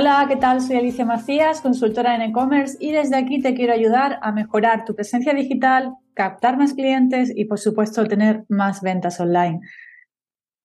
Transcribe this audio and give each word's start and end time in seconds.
Hola, 0.00 0.24
¿qué 0.26 0.36
tal? 0.36 0.62
Soy 0.62 0.76
Alicia 0.76 1.04
Macías, 1.04 1.60
consultora 1.60 2.14
en 2.14 2.22
e-commerce 2.22 2.78
y 2.80 2.90
desde 2.90 3.16
aquí 3.16 3.42
te 3.42 3.52
quiero 3.52 3.74
ayudar 3.74 4.18
a 4.22 4.32
mejorar 4.32 4.86
tu 4.86 4.94
presencia 4.94 5.34
digital, 5.34 5.92
captar 6.14 6.56
más 6.56 6.72
clientes 6.72 7.30
y 7.36 7.44
por 7.44 7.58
supuesto 7.58 8.06
tener 8.06 8.44
más 8.48 8.80
ventas 8.80 9.20
online. 9.20 9.60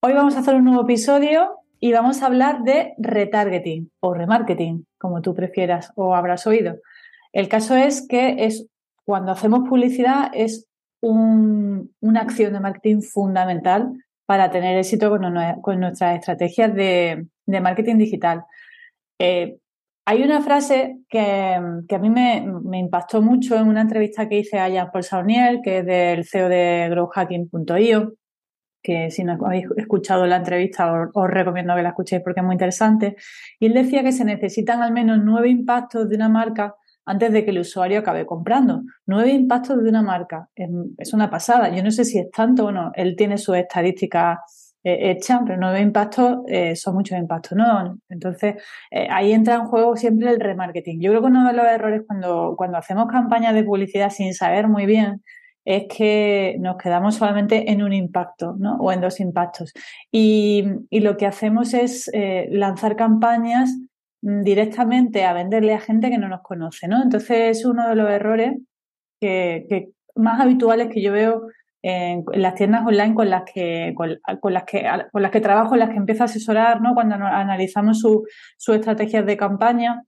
Hoy 0.01 0.13
vamos 0.13 0.37
a 0.37 0.39
hacer 0.39 0.55
un 0.55 0.63
nuevo 0.63 0.83
episodio 0.83 1.57
y 1.81 1.91
vamos 1.91 2.23
a 2.23 2.27
hablar 2.27 2.63
de 2.63 2.93
retargeting 2.97 3.91
o 3.99 4.13
remarketing, 4.13 4.87
como 4.97 5.21
tú 5.21 5.35
prefieras 5.35 5.91
o 5.97 6.15
habrás 6.15 6.47
oído. 6.47 6.77
El 7.33 7.49
caso 7.49 7.75
es 7.75 8.07
que 8.07 8.45
es 8.45 8.69
cuando 9.03 9.33
hacemos 9.33 9.67
publicidad 9.67 10.31
es 10.33 10.65
una 11.01 12.21
acción 12.21 12.53
de 12.53 12.61
marketing 12.61 13.01
fundamental 13.01 13.91
para 14.25 14.49
tener 14.49 14.77
éxito 14.77 15.09
con, 15.09 15.81
nuestras 15.81 16.19
estrategias 16.19 16.73
de 16.73 17.27
marketing 17.47 17.97
digital. 17.97 18.45
Eh, 19.19 19.57
hay 20.07 20.21
una 20.23 20.41
frase 20.41 20.99
que, 21.09 21.19
a 21.19 21.99
mí 21.99 22.09
me, 22.09 22.45
impactó 22.77 23.21
mucho 23.21 23.55
en 23.55 23.67
una 23.67 23.81
entrevista 23.81 24.29
que 24.29 24.39
hice 24.39 24.59
a 24.59 24.69
Jean-Paul 24.69 25.03
Saunier, 25.03 25.61
que 25.63 25.79
es 25.79 25.85
del 25.85 26.25
CEO 26.25 26.47
de 26.47 26.87
growhacking.io, 26.91 28.13
que 28.83 29.09
si 29.09 29.23
no 29.23 29.37
habéis 29.43 29.65
escuchado 29.77 30.27
la 30.27 30.35
entrevista 30.35 30.93
os, 30.93 31.09
os, 31.13 31.27
recomiendo 31.27 31.73
que 31.75 31.81
la 31.81 31.89
escuchéis 31.89 32.21
porque 32.23 32.41
es 32.41 32.45
muy 32.45 32.53
interesante. 32.53 33.15
Y 33.59 33.65
él 33.65 33.73
decía 33.73 34.03
que 34.03 34.11
se 34.11 34.25
necesitan 34.25 34.83
al 34.83 34.93
menos 34.93 35.19
nueve 35.23 35.49
impactos 35.49 36.07
de 36.07 36.15
una 36.15 36.29
marca 36.29 36.75
antes 37.05 37.31
de 37.31 37.45
que 37.45 37.51
el 37.51 37.59
usuario 37.59 37.99
acabe 37.99 38.25
comprando. 38.25 38.81
Nueve 39.05 39.31
impactos 39.31 39.81
de 39.81 39.89
una 39.89 40.01
marca. 40.01 40.49
Es, 40.55 41.13
una 41.13 41.29
pasada. 41.29 41.69
Yo 41.69 41.83
no 41.83 41.91
sé 41.91 42.03
si 42.03 42.19
es 42.19 42.29
tanto 42.31 42.65
o 42.65 42.71
no. 42.71 42.91
Él 42.95 43.15
tiene 43.15 43.37
sus 43.37 43.55
estadísticas 43.57 44.64
eh, 44.87 45.09
echan, 45.09 45.45
pero 45.45 45.57
nueve 45.57 45.81
impactos 45.81 46.41
eh, 46.47 46.75
son 46.75 46.93
muchos 46.93 47.17
impactos, 47.17 47.57
¿no? 47.57 47.97
Entonces, 48.07 48.63
eh, 48.91 49.07
ahí 49.09 49.33
entra 49.33 49.55
en 49.55 49.65
juego 49.65 49.95
siempre 49.95 50.29
el 50.29 50.39
remarketing. 50.39 51.01
Yo 51.01 51.09
creo 51.09 51.21
que 51.21 51.27
uno 51.27 51.47
de 51.47 51.53
los 51.53 51.65
errores 51.65 52.03
cuando, 52.05 52.53
cuando 52.55 52.77
hacemos 52.77 53.07
campañas 53.07 53.55
de 53.55 53.63
publicidad 53.63 54.11
sin 54.11 54.35
saber 54.35 54.67
muy 54.67 54.85
bien 54.85 55.23
es 55.65 55.85
que 55.89 56.57
nos 56.59 56.77
quedamos 56.77 57.15
solamente 57.15 57.71
en 57.71 57.81
un 57.81 57.93
impacto, 57.93 58.55
¿no? 58.59 58.75
O 58.75 58.91
en 58.91 59.01
dos 59.01 59.19
impactos. 59.19 59.73
Y, 60.11 60.63
lo 60.91 61.17
que 61.17 61.25
hacemos 61.25 61.73
es 61.73 62.11
lanzar 62.51 62.95
campañas 62.95 63.75
mm, 64.21 64.43
directamente 64.43 65.25
a 65.25 65.33
venderle 65.33 65.73
a 65.73 65.79
gente 65.79 66.11
que 66.11 66.19
no 66.19 66.29
nos 66.29 66.41
conoce, 66.43 66.87
¿no? 66.87 67.01
Entonces, 67.01 67.57
es 67.57 67.65
uno 67.65 67.89
de 67.89 67.95
los 67.95 68.07
errores 68.11 68.53
que, 69.19 69.65
que 69.67 69.89
más 70.15 70.39
habituales 70.39 70.89
que 70.93 71.01
yo 71.01 71.11
veo 71.11 71.47
en, 71.87 72.25
las 72.33 72.55
tiendas 72.55 72.83
online 72.83 73.13
con 73.13 73.29
las 73.29 73.43
que 73.43 73.93
con, 73.95 74.17
las 74.51 74.63
que 74.63 74.89
con 75.11 75.21
las 75.21 75.31
que 75.31 75.39
trabajo, 75.39 75.75
las 75.75 75.89
que 75.89 75.97
empiezo 75.97 76.23
a 76.23 76.25
asesorar, 76.25 76.81
¿no? 76.81 76.95
Cuando 76.95 77.13
analizamos 77.15 77.99
sus 77.99 78.23
su 78.57 78.73
estrategias 78.73 79.23
de 79.25 79.37
campaña, 79.37 80.03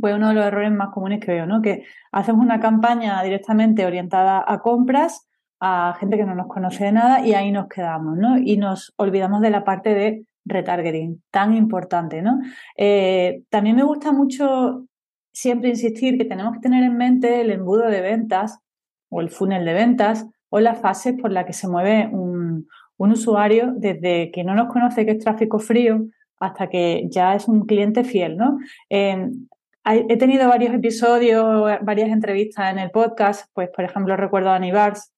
pues 0.00 0.14
uno 0.14 0.28
de 0.28 0.34
los 0.34 0.44
errores 0.44 0.70
más 0.70 0.90
comunes 0.90 1.18
que 1.18 1.32
veo, 1.32 1.46
¿no? 1.46 1.60
Que 1.60 1.84
hacemos 2.12 2.44
una 2.44 2.60
campaña 2.60 3.20
directamente 3.24 3.84
orientada 3.84 4.44
a 4.46 4.60
compras 4.60 5.26
a 5.58 5.96
gente 5.98 6.16
que 6.16 6.24
no 6.24 6.36
nos 6.36 6.46
conoce 6.46 6.84
de 6.84 6.92
nada 6.92 7.26
y 7.26 7.34
ahí 7.34 7.50
nos 7.50 7.66
quedamos, 7.68 8.16
¿no? 8.16 8.38
Y 8.38 8.56
nos 8.56 8.94
olvidamos 8.96 9.40
de 9.40 9.50
la 9.50 9.64
parte 9.64 9.94
de 9.94 10.24
retargeting, 10.44 11.20
tan 11.32 11.56
importante, 11.56 12.22
¿no? 12.22 12.38
Eh, 12.76 13.42
también 13.50 13.74
me 13.74 13.82
gusta 13.82 14.12
mucho 14.12 14.86
siempre 15.32 15.70
insistir 15.70 16.16
que 16.16 16.24
tenemos 16.24 16.54
que 16.54 16.60
tener 16.60 16.84
en 16.84 16.96
mente 16.96 17.40
el 17.40 17.50
embudo 17.50 17.88
de 17.88 18.00
ventas 18.02 18.60
o 19.08 19.20
el 19.20 19.30
funnel 19.30 19.64
de 19.64 19.72
ventas 19.72 20.26
o 20.52 20.60
las 20.60 20.78
fases 20.78 21.14
por 21.20 21.32
las 21.32 21.46
que 21.46 21.54
se 21.54 21.66
mueve 21.66 22.08
un, 22.12 22.68
usuario 22.98 23.72
desde 23.74 24.30
que 24.30 24.44
no 24.44 24.54
nos 24.54 24.72
conoce 24.72 25.04
que 25.04 25.12
es 25.12 25.18
tráfico 25.18 25.58
frío 25.58 26.04
hasta 26.38 26.68
que 26.68 27.08
ya 27.10 27.34
es 27.34 27.48
un 27.48 27.66
cliente 27.66 28.04
fiel, 28.04 28.36
¿no? 28.36 28.58
He 28.88 30.16
tenido 30.18 30.48
varios 30.48 30.72
episodios, 30.72 31.68
varias 31.82 32.10
entrevistas 32.10 32.70
en 32.70 32.78
el 32.78 32.92
podcast, 32.92 33.50
pues 33.54 33.70
por 33.70 33.84
ejemplo 33.84 34.16
recuerdo 34.16 34.50
a 34.50 34.54
Anibars 34.54 35.12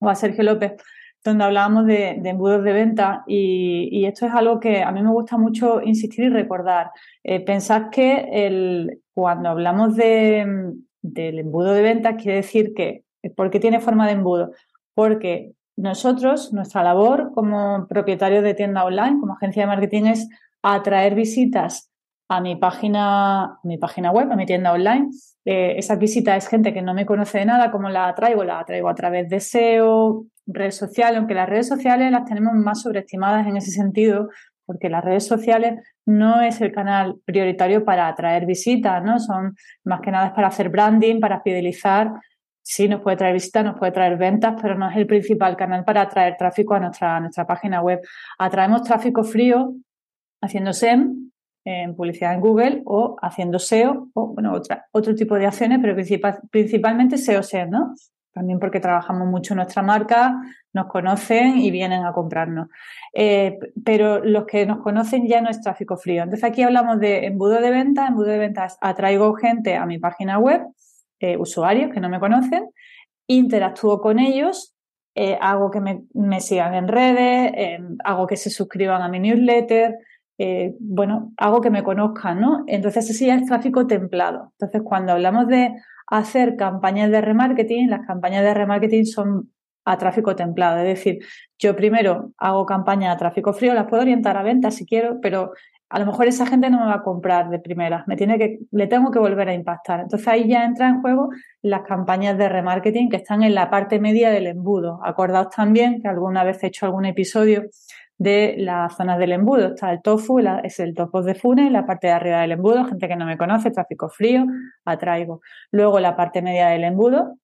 o 0.00 0.08
a 0.08 0.16
Sergio 0.16 0.42
López, 0.42 0.72
donde 1.22 1.44
hablábamos 1.44 1.86
de, 1.86 2.20
embudos 2.24 2.64
de 2.64 2.72
venta 2.72 3.22
y, 3.28 4.04
esto 4.04 4.26
es 4.26 4.32
algo 4.32 4.58
que 4.58 4.82
a 4.82 4.90
mí 4.90 5.00
me 5.00 5.12
gusta 5.12 5.38
mucho 5.38 5.80
insistir 5.80 6.24
y 6.24 6.28
recordar. 6.30 6.90
Eh, 7.22 7.38
pensad 7.38 7.90
que 7.90 8.26
el, 8.32 9.00
cuando 9.14 9.50
hablamos 9.50 9.94
de, 9.94 10.74
del 11.02 11.38
embudo 11.38 11.72
de 11.72 11.82
venta 11.82 12.16
quiere 12.16 12.38
decir 12.38 12.74
que 12.74 13.01
¿Por 13.30 13.50
qué 13.50 13.60
tiene 13.60 13.80
forma 13.80 14.06
de 14.06 14.12
embudo? 14.12 14.52
Porque 14.94 15.52
nosotros, 15.76 16.52
nuestra 16.52 16.82
labor 16.82 17.32
como 17.34 17.86
propietario 17.88 18.42
de 18.42 18.54
tienda 18.54 18.84
online, 18.84 19.18
como 19.20 19.34
agencia 19.34 19.62
de 19.62 19.68
marketing, 19.68 20.04
es 20.04 20.28
atraer 20.62 21.14
visitas 21.14 21.90
a 22.28 22.40
mi 22.40 22.56
página, 22.56 23.58
mi 23.62 23.78
página 23.78 24.10
web, 24.10 24.30
a 24.30 24.36
mi 24.36 24.46
tienda 24.46 24.72
online. 24.72 25.10
Eh, 25.44 25.74
esa 25.76 25.96
visita 25.96 26.36
es 26.36 26.48
gente 26.48 26.72
que 26.72 26.82
no 26.82 26.94
me 26.94 27.04
conoce 27.04 27.38
de 27.38 27.46
nada, 27.46 27.70
¿cómo 27.70 27.88
la 27.88 28.08
atraigo? 28.08 28.44
La 28.44 28.60
atraigo 28.60 28.88
a 28.88 28.94
través 28.94 29.28
de 29.28 29.40
SEO, 29.40 30.24
redes 30.46 30.76
sociales, 30.76 31.18
aunque 31.18 31.34
las 31.34 31.48
redes 31.48 31.68
sociales 31.68 32.10
las 32.10 32.24
tenemos 32.24 32.54
más 32.54 32.82
sobreestimadas 32.82 33.46
en 33.46 33.56
ese 33.56 33.70
sentido, 33.70 34.28
porque 34.64 34.88
las 34.88 35.04
redes 35.04 35.26
sociales 35.26 35.80
no 36.06 36.40
es 36.40 36.60
el 36.60 36.72
canal 36.72 37.16
prioritario 37.24 37.84
para 37.84 38.08
atraer 38.08 38.46
visitas, 38.46 39.02
¿no? 39.02 39.18
Son 39.18 39.54
más 39.84 40.00
que 40.00 40.10
nada 40.10 40.34
para 40.34 40.48
hacer 40.48 40.68
branding, 40.68 41.20
para 41.20 41.40
fidelizar 41.42 42.12
sí 42.62 42.88
nos 42.88 43.00
puede 43.00 43.16
traer 43.16 43.34
visitas, 43.34 43.64
nos 43.64 43.78
puede 43.78 43.92
traer 43.92 44.16
ventas, 44.16 44.54
pero 44.60 44.76
no 44.76 44.88
es 44.88 44.96
el 44.96 45.06
principal 45.06 45.56
canal 45.56 45.84
para 45.84 46.02
atraer 46.02 46.36
tráfico 46.36 46.74
a 46.74 46.80
nuestra, 46.80 47.20
nuestra 47.20 47.46
página 47.46 47.82
web. 47.82 48.00
Atraemos 48.38 48.82
tráfico 48.82 49.24
frío 49.24 49.74
haciendo 50.40 50.72
SEM, 50.72 51.30
en 51.64 51.94
publicidad 51.94 52.34
en 52.34 52.40
Google 52.40 52.82
o 52.86 53.16
haciendo 53.22 53.58
SEO 53.58 54.08
o 54.14 54.28
bueno, 54.28 54.52
otra, 54.52 54.86
otro 54.92 55.14
tipo 55.14 55.36
de 55.36 55.46
acciones, 55.46 55.78
pero 55.80 55.94
principalmente 56.50 57.18
SEO-SEM, 57.18 57.70
¿no? 57.70 57.94
También 58.32 58.58
porque 58.58 58.80
trabajamos 58.80 59.28
mucho 59.28 59.54
nuestra 59.54 59.82
marca, 59.82 60.40
nos 60.72 60.86
conocen 60.86 61.58
y 61.58 61.70
vienen 61.70 62.04
a 62.04 62.12
comprarnos. 62.12 62.68
Eh, 63.12 63.58
pero 63.84 64.24
los 64.24 64.46
que 64.46 64.64
nos 64.64 64.78
conocen 64.78 65.28
ya 65.28 65.42
no 65.42 65.50
es 65.50 65.60
tráfico 65.60 65.98
frío. 65.98 66.22
Entonces 66.22 66.42
aquí 66.42 66.62
hablamos 66.62 66.98
de 66.98 67.26
embudo 67.26 67.60
de 67.60 67.70
venta. 67.70 68.06
Embudo 68.06 68.28
de 68.28 68.38
ventas 68.38 68.78
atraigo 68.80 69.34
gente 69.34 69.76
a 69.76 69.84
mi 69.84 69.98
página 69.98 70.38
web 70.38 70.62
eh, 71.22 71.36
usuarios 71.38 71.92
que 71.92 72.00
no 72.00 72.08
me 72.08 72.18
conocen, 72.18 72.68
interactúo 73.28 74.00
con 74.00 74.18
ellos, 74.18 74.74
eh, 75.14 75.38
hago 75.40 75.70
que 75.70 75.80
me, 75.80 76.40
sigan 76.40 76.74
en 76.74 76.88
redes, 76.88 77.52
eh, 77.54 77.78
hago 78.04 78.26
que 78.26 78.36
se 78.36 78.50
suscriban 78.50 79.02
a 79.02 79.08
mi 79.08 79.20
newsletter, 79.20 79.94
bueno, 80.80 81.32
hago 81.36 81.60
que 81.60 81.70
me 81.70 81.84
conozcan, 81.84 82.40
¿no? 82.40 82.64
Entonces 82.66 83.08
ese 83.08 83.26
ya 83.26 83.36
es 83.36 83.46
tráfico 83.46 83.86
templado. 83.86 84.50
Entonces 84.58 84.82
cuando 84.84 85.12
hablamos 85.12 85.46
de 85.46 85.72
hacer 86.08 86.56
campañas 86.56 87.12
de 87.12 87.20
remarketing, 87.20 87.88
las 87.88 88.04
campañas 88.04 88.42
de 88.42 88.52
remarketing 88.52 89.06
son 89.06 89.52
a 89.84 89.98
tráfico 89.98 90.34
templado. 90.34 90.78
Es 90.78 90.98
decir, 90.98 91.20
yo 91.60 91.76
primero 91.76 92.32
hago 92.38 92.66
campañas 92.66 93.14
a 93.14 93.18
tráfico 93.18 93.52
frío, 93.52 93.74
las 93.74 93.86
puedo 93.86 94.02
orientar 94.02 94.36
a 94.36 94.42
ventas 94.42 94.74
si 94.74 94.84
quiero, 94.84 95.20
pero 95.20 95.52
a 95.92 95.98
lo 95.98 96.06
mejor 96.06 96.26
esa 96.26 96.46
gente 96.46 96.70
no 96.70 96.80
me 96.80 96.86
va 96.86 96.94
a 96.94 97.02
comprar 97.02 97.50
de 97.50 97.58
primera, 97.58 98.02
me 98.06 98.16
tiene 98.16 98.38
que, 98.38 98.60
le 98.70 98.86
tengo 98.86 99.10
que 99.10 99.18
volver 99.18 99.50
a 99.50 99.52
impactar. 99.52 100.00
Entonces 100.00 100.26
ahí 100.26 100.48
ya 100.48 100.64
entra 100.64 100.88
en 100.88 101.02
juego 101.02 101.28
las 101.60 101.82
campañas 101.82 102.38
de 102.38 102.48
remarketing 102.48 103.10
que 103.10 103.16
están 103.16 103.42
en 103.42 103.54
la 103.54 103.68
parte 103.68 104.00
media 104.00 104.30
del 104.30 104.46
embudo. 104.46 105.00
Acordaos 105.04 105.50
también 105.50 106.00
que 106.00 106.08
alguna 106.08 106.44
vez 106.44 106.62
he 106.62 106.68
hecho 106.68 106.86
algún 106.86 107.04
episodio 107.04 107.64
de 108.16 108.54
las 108.56 108.96
zonas 108.96 109.18
del 109.18 109.32
embudo. 109.32 109.74
Está 109.74 109.92
el 109.92 110.00
tofu, 110.00 110.38
es 110.38 110.80
el 110.80 110.94
topo 110.94 111.22
de 111.22 111.34
funnel, 111.34 111.74
la 111.74 111.84
parte 111.84 112.06
de 112.06 112.14
arriba 112.14 112.40
del 112.40 112.52
embudo, 112.52 112.86
gente 112.86 113.06
que 113.06 113.16
no 113.16 113.26
me 113.26 113.36
conoce, 113.36 113.70
tráfico 113.70 114.08
frío, 114.08 114.46
atraigo. 114.86 115.42
Luego 115.70 116.00
la 116.00 116.16
parte 116.16 116.40
media 116.40 116.68
del 116.68 116.84
embudo, 116.84 117.36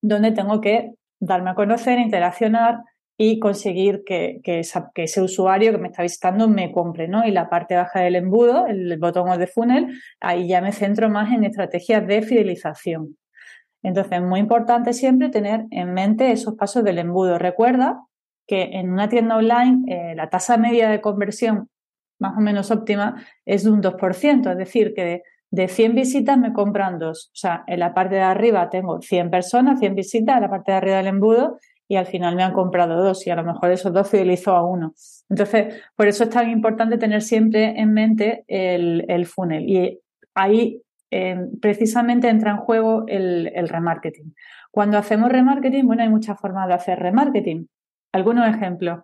donde 0.00 0.32
tengo 0.32 0.62
que 0.62 0.94
darme 1.20 1.50
a 1.50 1.54
conocer, 1.54 1.98
interaccionar, 1.98 2.78
y 3.18 3.38
conseguir 3.38 4.02
que, 4.04 4.40
ese 4.44 5.20
usuario 5.20 5.72
que 5.72 5.78
me 5.78 5.88
está 5.88 6.02
visitando 6.02 6.48
me 6.48 6.72
compre, 6.72 7.08
¿no? 7.08 7.26
Y 7.26 7.30
la 7.30 7.48
parte 7.48 7.76
baja 7.76 8.00
del 8.00 8.16
embudo, 8.16 8.66
el 8.66 8.98
botón 8.98 9.38
de 9.38 9.46
funnel, 9.46 9.88
ahí 10.20 10.48
ya 10.48 10.60
me 10.60 10.72
centro 10.72 11.10
más 11.10 11.32
en 11.32 11.44
estrategias 11.44 12.06
de 12.06 12.22
fidelización. 12.22 13.16
Entonces, 13.82 14.12
es 14.12 14.22
muy 14.22 14.40
importante 14.40 14.92
siempre 14.92 15.28
tener 15.28 15.66
en 15.70 15.92
mente 15.92 16.30
esos 16.30 16.54
pasos 16.54 16.84
del 16.84 16.98
embudo. 16.98 17.38
Recuerda 17.38 18.00
que 18.46 18.62
en 18.74 18.92
una 18.92 19.08
tienda 19.08 19.36
online 19.36 19.82
eh, 19.88 20.14
la 20.14 20.28
tasa 20.28 20.56
media 20.56 20.88
de 20.88 21.00
conversión 21.00 21.68
más 22.18 22.36
o 22.36 22.40
menos 22.40 22.70
óptima 22.70 23.24
es 23.44 23.64
de 23.64 23.70
un 23.70 23.82
2%, 23.82 24.52
es 24.52 24.58
decir, 24.58 24.94
que 24.94 25.04
de, 25.04 25.22
de 25.50 25.68
100 25.68 25.94
visitas 25.96 26.38
me 26.38 26.52
compran 26.52 26.98
dos. 26.98 27.30
O 27.32 27.36
sea, 27.36 27.64
en 27.66 27.80
la 27.80 27.92
parte 27.92 28.14
de 28.14 28.22
arriba 28.22 28.70
tengo 28.70 29.00
100 29.02 29.30
personas, 29.30 29.80
100 29.80 29.94
visitas, 29.96 30.36
en 30.36 30.42
la 30.42 30.50
parte 30.50 30.70
de 30.70 30.78
arriba 30.78 30.96
del 30.98 31.08
embudo 31.08 31.58
y 31.88 31.96
al 31.96 32.06
final 32.06 32.36
me 32.36 32.42
han 32.42 32.52
comprado 32.52 33.02
dos 33.02 33.26
y 33.26 33.30
a 33.30 33.36
lo 33.36 33.44
mejor 33.44 33.70
esos 33.70 33.92
dos 33.92 34.08
fidelizó 34.08 34.56
a 34.56 34.66
uno. 34.66 34.94
Entonces, 35.28 35.82
por 35.96 36.06
eso 36.06 36.24
es 36.24 36.30
tan 36.30 36.50
importante 36.50 36.98
tener 36.98 37.22
siempre 37.22 37.78
en 37.78 37.92
mente 37.92 38.44
el, 38.48 39.26
funnel 39.26 39.68
y 39.68 40.00
ahí 40.34 40.82
precisamente 41.60 42.28
entra 42.28 42.52
en 42.52 42.56
juego 42.58 43.04
el, 43.08 43.52
el 43.54 43.68
remarketing. 43.68 44.34
Cuando 44.70 44.96
hacemos 44.96 45.30
remarketing, 45.30 45.86
bueno, 45.86 46.02
hay 46.02 46.08
muchas 46.08 46.40
formas 46.40 46.66
de 46.66 46.74
hacer 46.74 46.98
remarketing. 46.98 47.68
Algunos 48.12 48.48
ejemplos. 48.48 49.00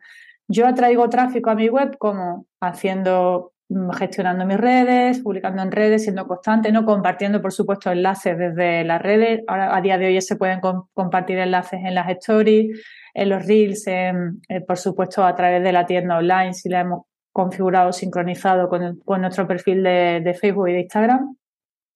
Yo 0.48 0.66
atraigo 0.66 1.08
tráfico 1.10 1.50
a 1.50 1.54
mi 1.54 1.68
web 1.68 1.98
como 1.98 2.46
haciendo 2.60 3.52
gestionando 3.92 4.46
mis 4.46 4.56
redes, 4.56 5.20
publicando 5.20 5.62
en 5.62 5.70
redes, 5.70 6.04
siendo 6.04 6.26
constante, 6.26 6.72
¿no? 6.72 6.84
Compartiendo, 6.84 7.42
por 7.42 7.52
supuesto, 7.52 7.90
enlaces 7.90 8.38
desde 8.38 8.84
las 8.84 9.00
redes. 9.02 9.42
Ahora, 9.46 9.76
a 9.76 9.80
día 9.80 9.98
de 9.98 10.06
hoy 10.06 10.14
ya 10.14 10.20
se 10.20 10.36
pueden 10.36 10.60
compartir 10.94 11.38
enlaces 11.38 11.80
en 11.84 11.94
las 11.94 12.08
stories, 12.10 12.82
en 13.12 13.28
los 13.28 13.44
reels, 13.44 13.86
eh, 13.86 14.12
por 14.66 14.78
supuesto, 14.78 15.24
a 15.24 15.34
través 15.34 15.62
de 15.62 15.72
la 15.72 15.84
tienda 15.84 16.16
online, 16.16 16.54
si 16.54 16.68
la 16.68 16.80
hemos 16.80 17.02
configurado, 17.30 17.92
sincronizado 17.92 18.68
con, 18.68 19.20
nuestro 19.20 19.46
perfil 19.46 19.82
de, 19.82 20.20
de 20.24 20.34
Facebook 20.34 20.68
y 20.68 20.72
de 20.72 20.80
Instagram. 20.80 21.36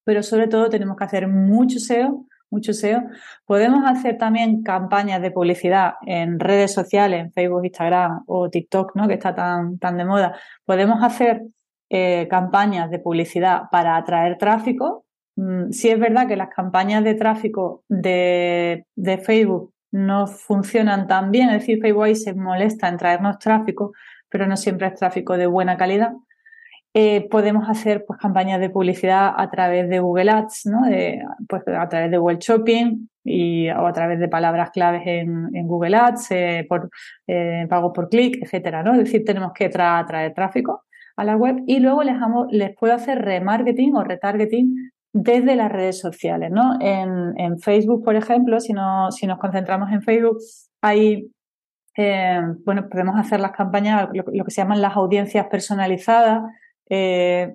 Pero 0.05 0.23
sobre 0.23 0.49
todo 0.49 0.69
tenemos 0.69 0.97
que 0.97 1.05
hacer 1.05 1.27
mucho 1.27 1.79
SEO, 1.79 2.27
mucho 2.51 2.75
SEO. 2.75 3.03
Podemos 3.47 3.85
hacer 3.87 4.19
también 4.19 4.63
campañas 4.63 5.23
de 5.23 5.31
publicidad 5.31 5.95
en 6.07 6.39
redes 6.39 6.73
sociales, 6.73 7.21
en 7.21 7.33
Facebook, 7.33 7.65
Instagram 7.65 8.25
o 8.27 8.51
TikTok, 8.51 8.95
¿no? 8.95 9.09
Que 9.09 9.15
está 9.15 9.35
tan, 9.35 9.79
tan 9.79 9.97
de 9.97 10.05
moda. 10.05 10.37
Podemos 10.67 11.03
hacer 11.03 11.43
eh, 11.95 12.27
campañas 12.31 12.91
de 12.91 12.99
publicidad 12.99 13.65
para 13.71 13.97
atraer 13.97 14.39
tráfico. 14.39 15.05
Mm, 15.37 15.73
sí 15.73 15.91
es 15.91 16.01
verdad 16.01 16.27
que 16.27 16.37
las 16.37 16.49
campañas 16.49 17.05
de 17.05 17.15
tráfico 17.15 17.85
de, 17.87 18.87
de 18.97 19.19
Facebook 19.19 19.75
no 19.91 20.27
funcionan 20.27 21.07
tan 21.07 21.31
bien, 21.31 21.51
es 21.51 21.61
decir, 21.61 21.83
Facebook 21.83 22.17
se 22.17 22.33
molesta 22.33 22.89
en 22.89 22.97
traernos 22.97 23.39
tráfico, 23.39 23.93
pero 24.31 24.47
no 24.47 24.57
siempre 24.57 24.87
es 24.87 24.95
tráfico 24.95 25.37
de 25.37 25.47
buena 25.47 25.77
calidad. 25.77 26.15
Eh, 26.95 27.29
podemos 27.29 27.69
hacer 27.69 28.07
pues, 28.07 28.19
campañas 28.19 28.59
de 28.59 28.71
publicidad 28.71 29.35
a 29.37 29.51
través 29.51 29.91
de 29.91 30.01
Google 30.01 30.31
Ads, 30.31 30.67
¿no? 30.67 30.87
De, 30.87 31.23
pues, 31.47 31.63
a 31.69 31.89
través 31.91 32.11
de 32.11 32.17
Google 32.17 32.39
Shopping 32.41 33.07
y, 33.23 33.69
o 33.69 33.87
a 33.87 33.93
través 33.93 34.19
de 34.19 34.29
palabras 34.29 34.71
claves 34.71 35.03
en, 35.05 35.51
Google 35.67 35.97
Ads, 35.97 36.31
eh, 36.31 36.67
por 36.67 36.89
pago 37.69 37.93
por 37.93 38.09
clic, 38.09 38.43
etcétera, 38.43 38.83
¿no? 38.83 38.93
Es 38.93 39.01
decir, 39.01 39.25
tenemos 39.27 39.53
que 39.53 39.69
traer 39.69 40.33
tráfico 40.33 40.85
a 41.17 41.25
la 41.25 41.37
web 41.37 41.57
y 41.67 41.81
luego 41.81 42.03
les, 42.03 42.75
puedo 42.79 42.95
hacer 42.95 43.23
remarketing 43.23 43.95
o 43.97 44.05
retargeting 44.05 44.93
desde 45.13 45.57
las 45.57 45.71
redes 45.71 45.99
sociales, 45.99 46.51
¿no? 46.51 46.79
En, 46.81 47.59
Facebook, 47.59 48.05
por 48.05 48.17
ejemplo, 48.17 48.61
si, 48.61 48.73
si 49.11 49.27
nos 49.27 49.39
concentramos 49.39 49.93
en 49.93 50.03
Facebook, 50.03 50.39
hay 50.81 51.31
bueno, 52.65 52.89
podemos 52.89 53.17
hacer 53.19 53.41
las 53.41 53.53
campañas, 53.53 54.09
lo, 54.13 54.25
que 54.45 54.51
se 54.51 54.63
llaman 54.63 54.81
las 54.81 54.97
audiencias 54.97 55.47
personalizadas, 55.49 56.43
eh, 56.89 57.55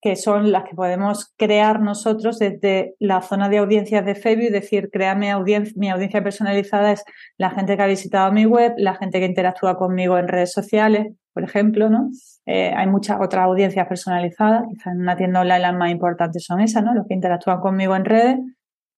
que 0.00 0.14
son 0.14 0.52
las 0.52 0.64
que 0.64 0.76
podemos 0.76 1.32
crear 1.36 1.80
nosotros 1.80 2.38
desde 2.38 2.94
la 3.00 3.20
zona 3.20 3.48
de 3.48 3.58
audiencias 3.58 4.04
de 4.04 4.14
Facebook, 4.14 4.46
es 4.46 4.52
decir, 4.52 4.90
crear 4.92 5.16
mi 5.18 5.28
audiencia 5.30 6.22
personalizada 6.22 6.92
es 6.92 7.04
la 7.36 7.50
gente 7.50 7.76
que 7.76 7.82
ha 7.82 7.86
visitado 7.86 8.30
mi 8.30 8.46
web, 8.46 8.74
la 8.76 8.94
gente 8.94 9.18
que 9.18 9.26
interactúa 9.26 9.76
conmigo 9.76 10.16
en 10.16 10.28
redes 10.28 10.52
sociales, 10.52 11.08
por 11.38 11.44
ejemplo, 11.44 11.88
¿no? 11.88 12.10
Eh, 12.46 12.72
hay 12.76 12.88
muchas 12.88 13.20
otras 13.20 13.44
audiencias 13.44 13.86
personalizadas, 13.86 14.64
quizás 14.68 14.92
en 14.92 15.02
una 15.02 15.16
tienda 15.16 15.40
online 15.40 15.60
las 15.60 15.74
más 15.74 15.92
importantes 15.92 16.44
son 16.44 16.60
esas, 16.60 16.82
¿no? 16.82 16.94
Los 16.94 17.06
que 17.06 17.14
interactúan 17.14 17.60
conmigo 17.60 17.94
en 17.94 18.04
redes, 18.04 18.38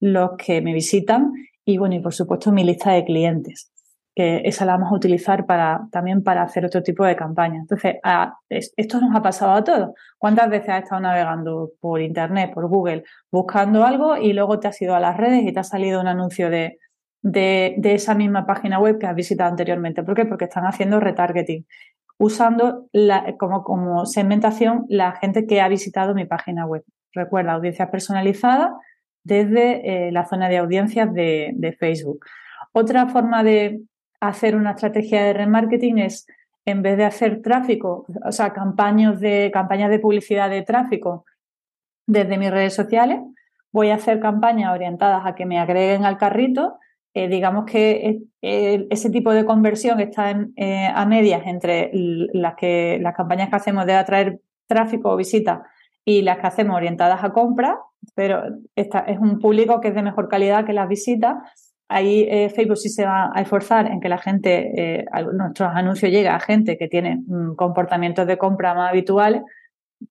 los 0.01 0.31
que 0.39 0.63
me 0.63 0.73
visitan 0.73 1.33
y, 1.67 1.77
bueno, 1.77 1.97
y 1.97 2.01
por 2.01 2.15
supuesto 2.15 2.51
mi 2.51 2.65
lista 2.65 2.93
de 2.93 3.05
clientes 3.05 3.71
que 4.15 4.41
esa 4.47 4.65
la 4.65 4.73
vamos 4.73 4.91
a 4.91 4.95
utilizar 4.95 5.45
para, 5.45 5.87
también 5.93 6.23
para 6.23 6.43
hacer 6.43 6.65
otro 6.65 6.83
tipo 6.83 7.05
de 7.05 7.15
campaña. 7.15 7.61
Entonces, 7.61 7.97
esto 8.49 9.01
nos 9.01 9.15
ha 9.15 9.21
pasado 9.21 9.53
a 9.53 9.63
todos. 9.63 9.91
¿Cuántas 10.17 10.49
veces 10.49 10.71
has 10.71 10.83
estado 10.85 11.03
navegando 11.03 11.73
por 11.79 12.01
Internet, 12.01 12.53
por 12.55 12.69
Google, 12.69 13.05
buscando 13.31 13.85
algo 13.85 14.17
y 14.17 14.33
luego 14.33 14.59
te 14.59 14.69
has 14.69 14.81
ido 14.81 14.95
a 14.95 15.01
las 15.01 15.17
redes 15.17 15.43
y 15.45 15.53
te 15.53 15.61
ha 15.61 15.65
salido 15.65 16.01
un 16.01 16.09
anuncio 16.09 16.49
de, 16.49 16.79
de, 17.23 17.95
esa 17.95 18.15
misma 18.15 18.47
página 18.47 18.79
web 18.79 18.99
que 18.99 19.07
has 19.07 19.15
visitado 19.15 19.51
anteriormente? 19.51 20.03
¿Por 20.03 20.15
qué? 20.15 20.25
Porque 20.25 20.47
están 20.47 20.65
haciendo 20.65 21.01
retargeting, 21.01 21.67
usando 22.21 22.87
como, 23.39 24.05
segmentación 24.05 24.85
la 24.91 25.13
gente 25.13 25.47
que 25.47 25.63
ha 25.63 25.69
visitado 25.69 26.15
mi 26.15 26.27
página 26.27 26.67
web. 26.67 26.85
Recuerda, 27.15 27.55
audiencias 27.55 27.89
personalizadas 27.89 28.73
desde 29.25 30.09
eh, 30.09 30.13
la 30.13 30.27
zona 30.27 30.51
de 30.51 30.59
audiencias 30.59 31.13
de, 31.15 31.77
Facebook. 31.81 32.27
Otra 32.73 33.07
forma 33.09 33.43
de, 33.43 33.81
hacer 34.21 34.55
una 34.55 34.73
estrategia 34.73 35.25
de 35.25 35.33
remarketing 35.33 35.99
es, 35.99 36.27
en 36.67 36.83
vez 36.83 36.99
de 36.99 37.07
hacer 37.07 37.41
tráfico, 37.41 38.05
o 38.23 38.33
sea, 38.33 38.53
campañas 38.53 39.19
de 39.19 39.99
publicidad 40.03 40.51
de 40.51 40.61
tráfico 40.61 41.25
desde 42.07 42.37
mis 42.37 42.51
redes 42.51 42.75
sociales, 42.75 43.21
voy 43.73 43.89
a 43.89 43.95
hacer 43.95 44.21
campañas 44.21 44.75
orientadas 44.75 45.23
a 45.25 45.35
que 45.35 45.47
me 45.47 45.59
agreguen 45.59 46.05
al 46.05 46.19
carrito. 46.19 46.79
Eh, 47.15 47.29
digamos 47.29 47.65
que 47.65 48.21
eh, 48.43 48.87
ese 48.91 49.11
tipo 49.11 49.33
de 49.33 49.45
conversión 49.45 49.99
está 50.01 50.31
eh, 50.57 50.87
a 50.87 51.05
medias 51.07 51.43
entre 51.47 51.91
las, 51.93 52.55
que, 52.55 52.99
las 53.01 53.17
campañas 53.17 53.51
que 53.51 53.57
hacemos 53.57 53.87
de 53.87 53.95
atraer 53.95 54.41
tráfico 54.67 55.11
o 55.11 55.17
visita 55.17 55.63
y 56.05 56.23
las 56.23 56.39
que 56.39 56.47
hacemos 56.47 56.77
orientadas 56.77 57.25
a 57.25 57.33
compra, 57.33 57.79
pero 58.15 58.43
esta 58.77 59.01
es 59.01 59.19
un 59.19 59.39
público 59.41 59.81
que 59.81 59.89
es 59.89 59.95
de 59.95 60.03
mejor 60.03 60.29
calidad 60.29 60.65
que 60.65 60.73
las 60.73 60.89
visitas 60.89 61.37
Ahí 61.93 62.25
eh, 62.31 62.51
Facebook 62.51 62.77
sí 62.77 62.89
se 62.89 63.05
va 63.05 63.33
a 63.35 63.43
esforzar 63.43 63.89
en 63.89 64.01
que 64.01 64.09
la 64.09 64.19
gente, 64.19 65.01
eh, 65.01 65.05
nuestros 65.35 65.71
anuncios 65.75 66.13
lleguen 66.13 66.31
a 66.31 66.39
gente 66.39 66.79
que 66.79 66.87
tiene 66.87 67.17
mm, 67.27 67.57
comportamientos 67.57 68.29
de 68.29 68.39
compra 68.39 68.75
más 68.75 68.91
habituales, 68.91 69.43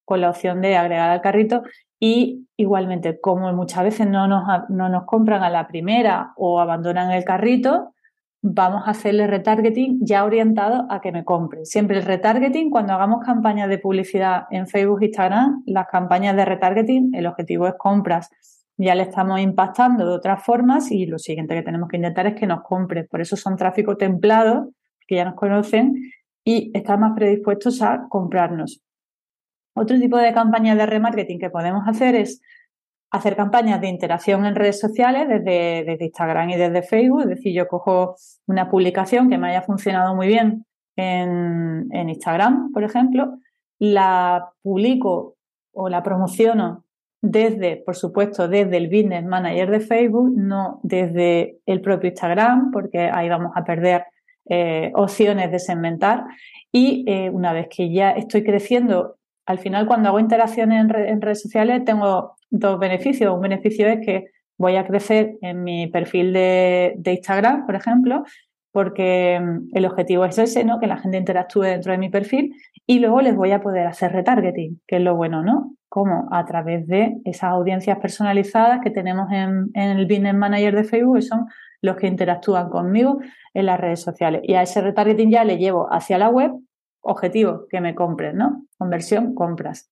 con 0.04 0.20
la 0.20 0.30
opción 0.30 0.60
de 0.60 0.76
agregar 0.76 1.10
al 1.10 1.22
carrito. 1.22 1.64
Y 2.00 2.48
igualmente, 2.56 3.20
como 3.20 3.52
muchas 3.54 3.84
veces 3.84 4.08
no 4.08 4.28
nos, 4.28 4.44
no 4.70 4.90
nos 4.90 5.06
compran 5.06 5.44
a 5.44 5.50
la 5.50 5.68
primera 5.68 6.34
o 6.38 6.60
abandonan 6.60 7.12
el 7.12 7.24
carrito, 7.24 7.94
vamos 8.42 8.84
a 8.88 8.92
hacerle 8.92 9.28
retargeting 9.28 10.00
ya 10.02 10.24
orientado 10.24 10.88
a 10.90 11.02
que 11.02 11.12
me 11.12 11.26
compren. 11.26 11.66
Siempre 11.66 11.98
el 11.98 12.06
retargeting, 12.06 12.70
cuando 12.70 12.94
hagamos 12.94 13.24
campañas 13.26 13.68
de 13.68 13.80
publicidad 13.80 14.44
en 14.50 14.68
Facebook 14.68 15.04
Instagram, 15.04 15.64
las 15.66 15.88
campañas 15.88 16.36
de 16.36 16.46
retargeting, 16.46 17.14
el 17.16 17.28
objetivo 17.28 17.68
es 17.68 17.76
compras 17.78 18.30
ya 18.80 18.96
le 18.96 19.04
estamos 19.04 19.42
impactando 19.42 20.08
de 20.08 20.16
otras 20.16 20.42
formas 20.42 20.90
y 20.90 21.06
lo 21.06 21.20
siguiente 21.20 21.54
que 21.54 21.64
tenemos 21.64 21.90
que 21.90 21.98
intentar 21.98 22.28
es 22.28 22.36
que 22.36 22.48
nos 22.48 22.62
compre. 22.62 23.04
Por 23.04 23.20
eso 23.20 23.36
son 23.36 23.58
tráfico 23.58 23.98
templado, 23.98 24.72
que 25.06 25.16
ya 25.16 25.26
nos 25.26 25.36
conocen 25.36 26.12
y 26.46 26.72
están 26.74 27.02
más 27.02 27.12
predispuestos 27.14 27.82
a 27.82 28.08
comprarnos. 28.08 28.82
Otro 29.76 30.00
tipo 30.00 30.18
de 30.18 30.34
campaña 30.34 30.76
de 30.76 30.86
remarketing 30.86 31.40
que 31.40 31.50
podemos 31.50 31.88
hacer 31.88 32.16
es 32.16 32.42
hacer 33.12 33.36
campañas 33.36 33.82
de 33.82 33.88
interacción 33.88 34.46
en 34.46 34.56
redes 34.56 34.80
sociales 34.80 35.28
desde, 35.28 35.84
desde 35.84 36.06
Instagram 36.06 36.50
y 36.52 36.58
desde 36.58 36.84
Facebook. 36.84 37.22
Es 37.22 37.30
decir, 37.30 37.54
yo 37.54 37.68
cojo 37.68 38.16
una 38.48 38.70
publicación 38.70 39.30
que 39.30 39.38
me 39.38 39.50
haya 39.50 39.62
funcionado 39.62 40.16
muy 40.16 40.28
bien 40.28 40.66
en, 40.96 41.88
en 41.92 42.10
Instagram, 42.10 42.72
por 42.72 42.84
ejemplo, 42.84 43.38
la 43.80 44.52
publico 44.62 45.38
o 45.74 45.90
la 45.90 46.04
promociono 46.04 46.84
desde, 47.22 47.78
por 47.78 47.96
supuesto, 47.96 48.48
desde 48.48 48.78
el 48.78 48.88
Business 48.88 49.26
Manager 49.26 49.70
de 49.72 49.80
Facebook, 49.80 50.32
no 50.36 50.80
desde 50.84 51.58
el 51.66 51.82
propio 51.82 52.10
Instagram, 52.10 52.72
porque 52.72 53.10
ahí 53.12 53.28
vamos 53.28 53.52
a 53.56 53.64
perder 53.64 54.06
eh, 54.50 54.92
opciones 54.96 55.52
de 55.52 55.60
segmentar. 55.60 56.24
Y 56.72 57.04
eh, 57.08 57.30
una 57.30 57.54
vez 57.54 57.68
que 57.70 57.92
ya 57.92 58.12
estoy 58.12 58.44
creciendo, 58.44 59.18
al 59.50 59.58
final 59.58 59.88
cuando 59.88 60.10
hago 60.10 60.20
interacciones 60.20 60.80
en, 60.80 61.22
redes 61.22 61.42
sociales 61.42 61.84
tengo 61.84 62.36
dos 62.52 62.78
beneficios. 62.78 63.34
Un 63.34 63.42
beneficio 63.42 63.88
es 63.88 64.06
que 64.06 64.26
voy 64.60 64.76
a 64.76 64.86
crecer 64.86 65.38
en 65.42 65.64
mi 65.64 65.88
perfil 65.88 66.34
de, 66.34 67.02
Instagram, 67.04 67.66
por 67.66 67.74
ejemplo, 67.74 68.24
porque 68.72 69.40
mm, 69.42 69.76
el 69.76 69.86
objetivo 69.88 70.24
es 70.26 70.38
ese, 70.38 70.64
¿no? 70.64 70.80
Que 70.80 70.86
la 70.86 70.98
gente 70.98 71.18
interactúe 71.18 71.62
dentro 71.62 71.92
de 71.92 71.98
mi 71.98 72.10
perfil 72.10 72.54
y 72.86 73.00
luego 73.00 73.22
les 73.22 73.36
voy 73.36 73.50
a 73.50 73.60
poder 73.60 73.88
hacer 73.88 74.12
retargeting, 74.12 74.82
que 74.86 74.98
es 74.98 75.02
lo 75.02 75.16
bueno, 75.16 75.42
¿no? 75.42 75.74
Como 75.88 76.30
a 76.32 76.46
través 76.46 76.86
de 76.86 77.18
esas 77.26 77.50
audiencias 77.50 77.98
personalizadas 77.98 78.82
que 78.84 78.92
tenemos 78.92 79.32
en, 79.32 79.72
el 79.74 80.06
Business 80.06 80.36
Manager 80.36 80.76
de 80.76 80.84
Facebook, 80.84 81.16
que 81.16 81.22
son 81.24 81.48
los 81.82 81.96
que 81.96 82.06
interactúan 82.06 82.70
conmigo 82.70 83.18
en 83.56 83.66
las 83.66 83.80
redes 83.80 84.02
sociales. 84.02 84.42
Y 84.44 84.54
a 84.54 84.62
ese 84.62 84.80
retargeting 84.80 85.32
ya 85.32 85.44
le 85.44 85.58
llevo 85.58 85.92
hacia 85.92 86.20
la 86.20 86.30
web, 86.30 86.52
objetivo, 87.02 87.68
que 87.70 87.82
me 87.82 87.96
compren, 87.96 88.38
¿no? 88.38 88.66
Conversión, 88.78 89.34
compras. 89.34 89.90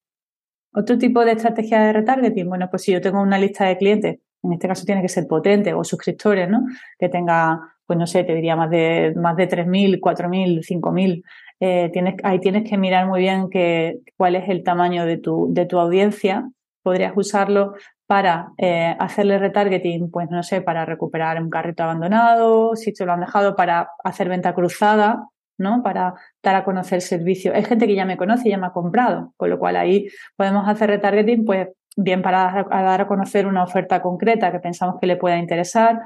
Otro 0.72 0.98
tipo 0.98 1.24
de 1.24 1.32
estrategia 1.32 1.80
de 1.80 1.92
retargeting, 1.92 2.48
bueno, 2.48 2.68
pues 2.70 2.82
si 2.82 2.92
yo 2.92 3.00
tengo 3.00 3.20
una 3.20 3.38
lista 3.38 3.64
de 3.64 3.76
clientes, 3.76 4.18
en 4.42 4.52
este 4.52 4.68
caso 4.68 4.84
tiene 4.84 5.02
que 5.02 5.08
ser 5.08 5.26
potente, 5.26 5.74
o 5.74 5.82
suscriptores, 5.82 6.48
¿no? 6.48 6.64
Que 6.98 7.08
tenga 7.08 7.60
pues 7.88 7.98
no 7.98 8.06
sé, 8.06 8.22
te 8.22 8.34
diría 8.34 8.54
más 8.54 8.68
de, 8.68 9.14
más 9.16 9.34
de 9.34 9.48
3.000, 9.48 9.98
4.000, 9.98 10.60
5.000. 10.62 11.22
Eh, 11.58 11.88
tienes, 11.90 12.16
ahí 12.22 12.38
tienes 12.38 12.68
que 12.68 12.76
mirar 12.76 13.06
muy 13.06 13.20
bien 13.20 13.48
que, 13.48 14.00
cuál 14.18 14.36
es 14.36 14.46
el 14.50 14.62
tamaño 14.62 15.06
de 15.06 15.16
tu, 15.16 15.48
de 15.54 15.64
tu 15.64 15.78
audiencia. 15.80 16.50
Podrías 16.82 17.14
usarlo 17.16 17.72
para 18.06 18.50
eh, 18.58 18.94
hacerle 18.98 19.38
retargeting, 19.38 20.10
pues 20.10 20.28
no 20.28 20.42
sé, 20.42 20.60
para 20.60 20.84
recuperar 20.84 21.42
un 21.42 21.48
carrito 21.48 21.82
abandonado, 21.82 22.76
si 22.76 22.92
te 22.92 23.06
lo 23.06 23.14
han 23.14 23.20
dejado 23.20 23.56
para 23.56 23.88
hacer 24.04 24.28
venta 24.28 24.54
cruzada, 24.54 25.26
¿no? 25.58 25.82
Para 25.82 26.14
dar 26.42 26.56
a 26.56 26.64
conocer 26.64 27.02
servicio. 27.02 27.52
Hay 27.54 27.64
gente 27.64 27.86
que 27.86 27.94
ya 27.94 28.04
me 28.04 28.16
conoce 28.16 28.48
y 28.48 28.52
ya 28.52 28.58
me 28.58 28.66
ha 28.66 28.72
comprado, 28.72 29.34
con 29.36 29.50
lo 29.50 29.58
cual 29.58 29.76
ahí 29.76 30.08
podemos 30.36 30.66
hacer 30.68 30.88
retargeting, 30.90 31.44
pues 31.44 31.68
bien 31.96 32.22
para 32.22 32.64
dar 32.70 33.00
a 33.00 33.06
conocer 33.06 33.46
una 33.46 33.64
oferta 33.64 34.00
concreta 34.00 34.52
que 34.52 34.60
pensamos 34.60 34.96
que 35.00 35.06
le 35.06 35.16
pueda 35.16 35.36
interesar, 35.36 36.00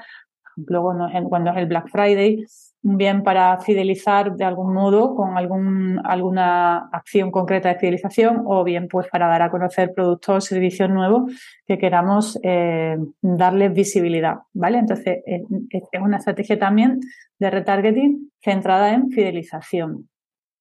luego 0.57 0.95
cuando 1.29 1.51
es 1.51 1.57
el 1.59 1.67
Black 1.67 1.89
Friday, 1.89 2.45
bien 2.83 3.23
para 3.23 3.59
fidelizar 3.59 4.35
de 4.35 4.45
algún 4.45 4.75
modo 4.75 5.15
con 5.15 5.39
algún, 5.39 6.01
alguna 6.05 6.89
acción 6.93 7.31
concreta 7.31 7.69
de 7.69 7.79
fidelización 7.79 8.43
o 8.45 8.65
bien 8.65 8.89
pues 8.89 9.07
para 9.09 9.29
dar 9.29 9.43
a 9.43 9.51
conocer 9.51 9.93
productos 9.95 10.37
o 10.37 10.41
servicios 10.41 10.91
nuevos 10.91 11.33
que 11.67 11.79
queramos 11.79 12.39
eh, 12.43 12.97
darles 13.21 13.73
visibilidad, 13.73 14.39
¿vale? 14.53 14.79
Entonces 14.79 15.23
es 15.25 16.01
una 16.01 16.19
estrategia 16.19 16.59
también 16.59 17.01
de 17.39 17.51
retargeting 17.51 18.33
centrada 18.41 18.93
en 18.93 19.11
fidelización. 19.11 20.09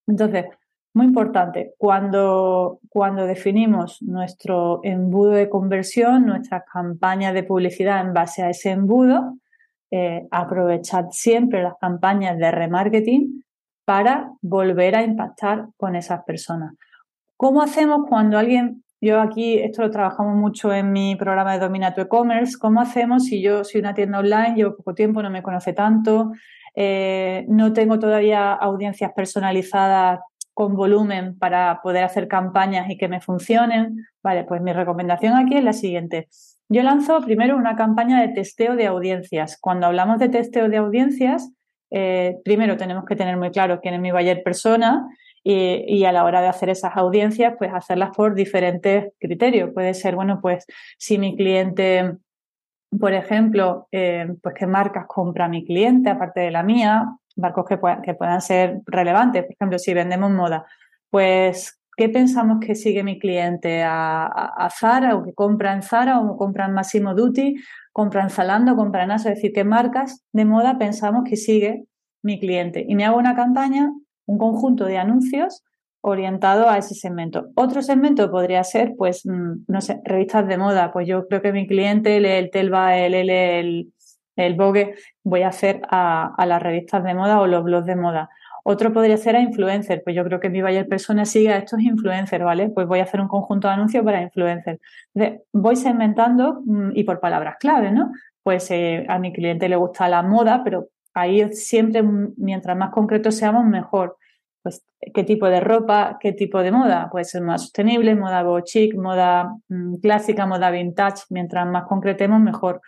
Entonces, 0.08 0.46
muy 0.94 1.06
importante, 1.06 1.74
cuando, 1.78 2.80
cuando 2.90 3.25
definimos 3.25 4.01
nuestro 4.01 4.82
embudo 4.84 5.32
de 5.32 5.48
conversión, 5.48 6.25
nuestras 6.25 6.63
campañas 6.72 7.34
de 7.34 7.44
publicidad 7.44 8.01
en 8.01 8.13
base 8.13 8.44
a 8.44 8.50
ese 8.50 8.72
embudo, 8.72 9.38
eh, 9.92 10.28
aprovechar 10.32 11.08
siempre 11.12 11.62
las 11.62 11.74
campañas 11.80 12.38
de 12.38 12.50
remarketing 12.50 13.44
para 13.86 14.32
volver 14.42 14.96
a 14.96 15.04
impactar 15.04 15.68
con 15.78 15.96
esas 15.96 16.24
personas. 16.24 16.74
¿Cómo 17.36 17.62
hacemos 17.62 18.08
cuando 18.08 18.38
alguien, 18.38 18.84
yo 19.02 19.20
aquí 19.20 19.58
esto 19.58 19.82
lo 19.82 19.92
trabajamos 19.92 20.38
mucho 20.38 20.74
en 20.74 20.92
mi 20.92 21.16
programa 21.16 21.54
de 21.54 21.60
Domina 21.60 21.94
tu 21.94 22.02
e-commerce, 22.02 22.58
¿cómo 22.58 22.80
hacemos 22.80 23.26
si 23.26 23.42
yo 23.42 23.64
soy 23.64 23.82
una 23.82 23.94
tienda 23.94 24.20
online, 24.20 24.56
llevo 24.56 24.78
poco 24.78 24.94
tiempo, 24.94 25.22
no 25.22 25.30
me 25.30 25.44
conoce 25.44 25.74
tanto, 25.74 26.32
eh, 26.76 27.46
no 27.50 27.74
tengo 27.74 28.00
todavía 28.00 28.54
audiencias 28.54 29.12
personalizadas 29.14 30.20
con 30.54 30.76
volumen 30.76 31.38
para 31.38 31.82
poder 31.82 32.04
hacer 32.04 32.28
campañas 32.28 32.90
y 32.90 32.98
que 32.98 33.08
me 33.08 33.22
funcionen. 33.22 34.06
Vale, 34.22 34.44
pues 34.44 34.62
mi 34.62 34.74
recomendación 34.74 35.36
aquí 35.36 35.58
es 35.58 35.64
la 35.64 35.74
siguiente. 35.74 36.30
Yo 36.72 36.84
lanzo 36.84 37.20
primero 37.20 37.58
una 37.58 37.75
campaña 37.75 38.22
de 38.22 38.30
testeo 38.30 38.78
de 38.78 38.86
audiencias. 38.86 39.58
Cuando 39.60 39.88
hablamos 39.88 40.20
de 40.20 40.30
testeo 40.30 40.70
de 40.70 40.78
audiencias, 40.78 41.51
eh, 41.92 42.38
primero 42.46 42.78
tenemos 42.78 43.04
que 43.04 43.18
tener 43.18 43.36
muy 43.36 43.51
claro 43.51 43.82
quién 43.82 43.96
es 43.96 44.00
mi 44.00 44.13
buyer 44.13 44.42
persona 44.42 45.06
y, 45.44 46.06
a 46.06 46.13
la 46.13 46.24
hora 46.24 46.40
de 46.40 46.48
hacer 46.48 46.70
esas 46.70 46.96
audiencias, 46.96 47.56
pues 47.58 47.74
hacerlas 47.74 48.12
por 48.16 48.36
diferentes 48.36 49.12
criterios. 49.20 49.72
Puede 49.74 49.94
ser, 49.94 50.16
bueno, 50.16 50.40
pues 50.42 50.66
si 50.98 51.18
mi 51.18 51.36
cliente, 51.36 52.16
por 52.98 53.12
ejemplo, 53.12 53.90
eh, 53.92 54.34
pues 54.42 54.56
qué 54.58 54.66
marcas 54.66 55.08
compra 55.10 55.50
mi 55.50 55.66
cliente 55.66 56.10
aparte 56.10 56.40
de 56.40 56.51
la 56.51 56.63
mía, 56.63 57.04
barcos 57.36 57.66
que, 57.68 57.78
que 58.01 58.13
puedan 58.13 58.40
ser 58.40 58.80
relevantes. 58.86 59.44
Por 59.44 59.56
ejemplo, 59.56 59.78
si 59.78 59.94
vendemos 59.94 60.32
moda, 60.32 60.66
pues 61.10 61.81
¿qué 61.98 62.10
pensamos 62.10 62.60
que 62.60 62.76
sigue 62.76 63.04
mi 63.04 63.20
cliente? 63.20 63.84
¿A, 63.86 64.70
Zara 64.78 65.16
o 65.16 65.24
que 65.24 65.34
compra 65.34 65.74
en 65.74 65.84
Zara 65.84 66.20
o 66.20 66.38
compra 66.38 66.66
en 66.66 66.74
Massimo 66.74 67.14
Duty? 67.14 67.56
¿Compra 67.92 68.24
en 68.24 68.30
Zalando? 68.30 68.76
¿Compra 68.76 69.04
en 69.04 69.12
Asa? 69.12 69.30
Es 69.30 69.36
decir, 69.36 69.52
¿qué 69.54 69.64
marcas 69.64 70.24
de 70.32 70.46
moda 70.46 70.78
pensamos 70.78 71.24
que 71.30 71.36
sigue 71.36 71.86
mi 72.24 72.40
cliente? 72.40 72.86
Y 72.88 72.96
me 72.96 73.06
hago 73.06 73.18
una 73.18 73.36
campaña, 73.36 73.92
un 74.26 74.38
conjunto 74.38 74.86
de 74.86 74.98
anuncios 74.98 75.64
orientado 76.04 76.70
a 76.70 76.78
ese 76.78 76.96
segmento. 76.96 77.50
Otro 77.56 77.82
segmento 77.82 78.32
podría 78.32 78.64
ser, 78.64 78.94
pues, 78.98 79.26
mm, 79.26 79.66
no 79.68 79.82
sé, 79.82 80.02
revistas 80.04 80.48
de 80.48 80.58
moda. 80.58 80.92
Pues 80.92 81.08
yo 81.08 81.28
creo 81.28 81.42
que 81.42 81.52
mi 81.52 81.68
cliente 81.68 82.20
lee 82.20 82.30
el 82.30 82.50
Telva, 82.50 82.98
el, 82.98 83.14
el, 83.14 83.30
el 83.30 83.94
el 84.36 84.56
Vogue 84.56 84.96
voy 85.24 85.42
a 85.42 85.50
hacer 85.50 85.82
a, 85.90 86.34
las 86.46 86.62
revistas 86.62 87.04
de 87.04 87.14
moda 87.14 87.40
o 87.40 87.48
los 87.48 87.64
blogs 87.64 87.86
de 87.86 87.96
moda. 87.96 88.30
Otro 88.63 88.94
podría 88.94 89.18
ser 89.18 89.36
a 89.36 89.41
influencer, 89.41 90.01
pues 90.03 90.15
yo 90.15 90.24
creo 90.24 90.39
que 90.39 90.50
mi 90.50 90.62
buyer 90.62 90.88
persona 90.88 91.25
sigue 91.25 91.50
a 91.50 91.58
estos 91.58 91.80
influencers, 91.82 92.44
¿vale? 92.44 92.70
Pues 92.70 92.88
voy 92.88 93.00
a 93.00 93.03
hacer 93.03 93.22
un 93.22 93.27
conjunto 93.27 93.68
de 93.68 93.74
anuncios 93.74 94.03
para 94.03 94.22
influencers. 94.22 94.80
voy 95.51 95.75
segmentando 95.75 96.62
mm, 96.65 96.91
y 96.96 97.03
por 97.03 97.20
palabras 97.20 97.56
clave, 97.60 97.91
¿no? 97.91 98.12
Pues 98.44 98.70
eh, 98.72 99.06
a 99.08 99.20
mi 99.20 99.34
cliente 99.34 99.70
le 99.70 99.75
gusta 99.75 100.08
la 100.08 100.22
moda, 100.22 100.63
pero 100.63 100.89
ahí 101.13 101.51
siempre, 101.53 102.03
mm, 102.03 102.34
mientras 102.38 102.77
más 102.77 102.91
concretos 102.91 103.36
seamos, 103.36 103.65
mejor. 103.65 104.18
Pues, 104.63 104.84
¿qué 105.13 105.24
tipo 105.24 105.48
de 105.48 105.60
ropa? 105.60 106.18
¿Qué 106.20 106.34
tipo 106.34 106.62
de 106.62 106.72
moda? 106.72 107.10
Ser 107.24 107.41
más 107.41 107.63
sostenible, 107.63 108.15
moda 108.15 108.44
boho 108.44 108.62
chic, 108.62 108.96
moda 108.96 109.50
mm, 109.70 109.96
clásica, 109.98 110.46
moda 110.46 110.72
vintage. 110.72 111.24
Mientras 111.30 111.68
más 111.68 111.86
concretemos, 111.86 112.39
mejor. 112.41 112.82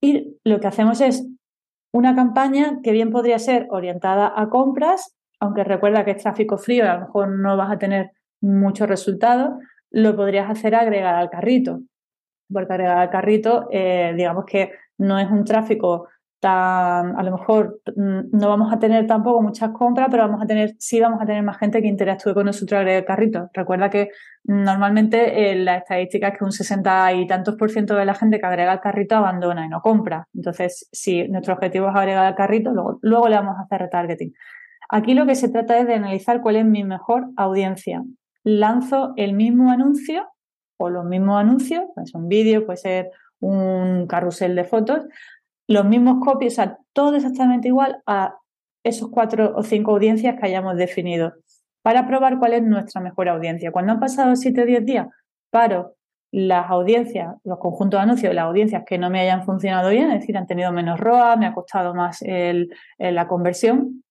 Y 0.00 0.36
lo 0.44 0.60
que 0.60 0.66
hacemos 0.66 1.00
es 1.00 1.26
una 1.92 2.14
campaña 2.14 2.78
que 2.82 2.92
bien 2.92 3.10
podría 3.10 3.38
ser 3.38 3.66
orientada 3.70 4.32
a 4.34 4.48
compras, 4.48 5.14
aunque 5.40 5.64
recuerda 5.64 6.04
que 6.04 6.12
es 6.12 6.22
tráfico 6.22 6.58
frío 6.58 6.84
y 6.84 6.88
a 6.88 6.94
lo 6.94 7.00
mejor 7.00 7.28
no 7.28 7.56
vas 7.56 7.70
a 7.70 7.78
tener 7.78 8.10
muchos 8.40 8.88
resultados, 8.88 9.50
lo 9.90 10.16
podrías 10.16 10.50
hacer 10.50 10.74
agregar 10.74 11.14
al 11.14 11.30
carrito. 11.30 11.80
Porque 12.52 12.72
agregar 12.72 12.98
al 12.98 13.10
carrito, 13.10 13.68
eh, 13.70 14.12
digamos 14.16 14.44
que 14.46 14.72
no 14.98 15.18
es 15.18 15.30
un 15.30 15.44
tráfico 15.44 16.08
a 16.42 17.22
lo 17.24 17.32
mejor 17.32 17.80
mm, 17.96 18.30
no 18.32 18.48
vamos 18.48 18.72
a 18.72 18.78
tener 18.78 19.06
tampoco 19.06 19.42
muchas 19.42 19.70
compras, 19.70 20.08
pero 20.10 20.24
vamos 20.24 20.42
a 20.42 20.46
tener, 20.46 20.74
sí 20.78 21.00
vamos 21.00 21.20
a 21.20 21.26
tener 21.26 21.42
más 21.42 21.58
gente 21.58 21.82
que 21.82 21.88
interactúe 21.88 22.34
con 22.34 22.46
nosotros 22.46 22.84
el 22.86 23.04
carrito. 23.04 23.50
Recuerda 23.52 23.90
que 23.90 24.10
normalmente 24.44 25.54
la 25.56 25.78
estadística 25.78 26.28
es 26.28 26.38
que 26.38 26.44
un 26.44 26.52
60 26.52 27.12
y 27.14 27.26
tantos 27.26 27.56
por 27.56 27.70
ciento 27.70 27.96
de 27.96 28.04
la 28.04 28.14
gente 28.14 28.38
que 28.38 28.46
agrega 28.46 28.72
el 28.72 28.80
carrito 28.80 29.16
abandona 29.16 29.66
y 29.66 29.68
no 29.68 29.80
compra. 29.80 30.28
Entonces, 30.34 30.88
si 30.92 31.26
nuestro 31.28 31.54
objetivo 31.54 31.88
es 31.88 31.96
agregar 31.96 32.26
al 32.26 32.34
carrito, 32.34 32.72
luego, 32.72 32.98
luego 33.02 33.28
le 33.28 33.36
vamos 33.36 33.56
a 33.58 33.62
hacer 33.62 33.80
retargeting. 33.80 34.32
Aquí 34.90 35.14
lo 35.14 35.26
que 35.26 35.34
se 35.34 35.48
trata 35.48 35.78
es 35.78 35.86
de 35.86 35.94
analizar 35.94 36.40
cuál 36.40 36.56
es 36.56 36.64
mi 36.64 36.84
mejor 36.84 37.28
audiencia. 37.36 38.02
Lanzo 38.44 39.12
el 39.16 39.34
mismo 39.34 39.70
anuncio 39.70 40.28
o 40.78 40.88
los 40.88 41.04
mismos 41.04 41.38
anuncios, 41.38 41.84
puede 41.94 42.06
ser 42.06 42.20
un 42.20 42.28
vídeo, 42.28 42.64
puede 42.64 42.78
ser 42.78 43.10
un 43.40 44.06
carrusel 44.06 44.54
de 44.54 44.64
fotos, 44.64 45.06
los 45.68 45.84
mismos 45.84 46.24
copies, 46.24 46.54
o 46.54 46.56
sea, 46.56 46.78
todo 46.92 47.16
exactamente 47.16 47.68
igual 47.68 48.02
a 48.06 48.34
esos 48.82 49.10
cuatro 49.10 49.54
o 49.54 49.62
cinco 49.62 49.92
audiencias 49.92 50.36
que 50.40 50.46
hayamos 50.46 50.76
definido 50.76 51.34
para 51.82 52.06
probar 52.06 52.38
cuál 52.38 52.54
es 52.54 52.62
nuestra 52.62 53.00
mejor 53.00 53.28
audiencia. 53.28 53.70
Cuando 53.70 53.92
han 53.92 54.00
pasado 54.00 54.34
siete 54.34 54.62
o 54.62 54.66
diez 54.66 54.84
días, 54.84 55.06
paro 55.50 55.94
las 56.30 56.70
audiencias, 56.70 57.36
los 57.44 57.58
conjuntos 57.58 57.98
de 57.98 58.02
anuncios, 58.02 58.34
las 58.34 58.44
audiencias 58.44 58.82
que 58.86 58.98
no 58.98 59.10
me 59.10 59.20
hayan 59.20 59.44
funcionado 59.44 59.90
bien, 59.90 60.10
es 60.10 60.20
decir, 60.20 60.36
han 60.36 60.46
tenido 60.46 60.72
menos 60.72 60.98
ROA, 60.98 61.36
me 61.36 61.46
ha 61.46 61.54
costado 61.54 61.94
más 61.94 62.22
la 62.98 63.28
conversión 63.28 64.02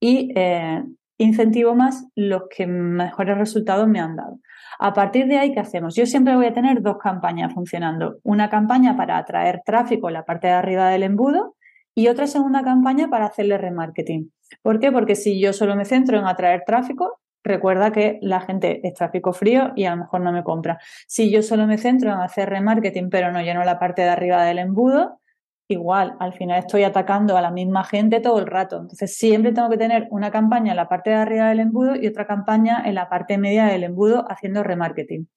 y 0.00 0.32
eh, 0.36 0.82
incentivo 1.18 1.74
más 1.74 2.06
los 2.14 2.42
que 2.54 2.66
mejores 2.66 3.38
resultados 3.38 3.88
me 3.88 4.00
han 4.00 4.16
dado. 4.16 4.38
A 4.78 4.92
partir 4.92 5.26
de 5.26 5.38
ahí, 5.38 5.52
¿qué 5.52 5.60
hacemos? 5.60 5.94
Yo 5.94 6.06
siempre 6.06 6.36
voy 6.36 6.46
a 6.46 6.52
tener 6.52 6.82
dos 6.82 6.98
campañas 6.98 7.54
funcionando. 7.54 8.18
Una 8.22 8.50
campaña 8.50 8.96
para 8.96 9.16
atraer 9.16 9.62
tráfico 9.64 10.08
en 10.08 10.14
la 10.14 10.24
parte 10.24 10.48
de 10.48 10.52
arriba 10.52 10.88
del 10.90 11.02
embudo 11.02 11.54
y 11.94 12.08
otra 12.08 12.26
segunda 12.26 12.62
campaña 12.62 13.08
para 13.08 13.26
hacerle 13.26 13.56
remarketing. 13.56 14.30
¿Por 14.62 14.78
qué? 14.78 14.92
Porque 14.92 15.14
si 15.14 15.40
yo 15.40 15.52
solo 15.52 15.76
me 15.76 15.86
centro 15.86 16.18
en 16.18 16.26
atraer 16.26 16.62
tráfico, 16.66 17.20
recuerda 17.42 17.92
que 17.92 18.18
la 18.20 18.40
gente 18.40 18.86
es 18.86 18.94
tráfico 18.94 19.32
frío 19.32 19.72
y 19.76 19.84
a 19.84 19.92
lo 19.92 20.02
mejor 20.02 20.20
no 20.20 20.32
me 20.32 20.44
compra. 20.44 20.78
Si 21.06 21.30
yo 21.30 21.42
solo 21.42 21.66
me 21.66 21.78
centro 21.78 22.12
en 22.12 22.18
hacer 22.18 22.50
remarketing, 22.50 23.08
pero 23.08 23.32
no 23.32 23.40
lleno 23.40 23.64
la 23.64 23.78
parte 23.78 24.02
de 24.02 24.10
arriba 24.10 24.42
del 24.44 24.58
embudo, 24.58 25.20
igual, 25.68 26.16
al 26.20 26.32
final 26.32 26.58
estoy 26.58 26.84
atacando 26.84 27.36
a 27.36 27.40
la 27.40 27.50
misma 27.50 27.84
gente 27.84 28.20
todo 28.20 28.38
el 28.38 28.46
rato. 28.46 28.76
Entonces, 28.76 29.16
siempre 29.16 29.52
tengo 29.52 29.68
que 29.68 29.78
tener 29.78 30.06
una 30.10 30.30
campaña 30.30 30.72
en 30.72 30.76
la 30.76 30.88
parte 30.88 31.10
de 31.10 31.16
arriba 31.16 31.48
del 31.48 31.60
embudo 31.60 31.96
y 31.96 32.06
otra 32.06 32.26
campaña 32.26 32.82
en 32.84 32.94
la 32.94 33.08
parte 33.08 33.38
media 33.38 33.66
del 33.66 33.84
embudo 33.84 34.24
haciendo 34.28 34.62
remarketing. 34.62 35.28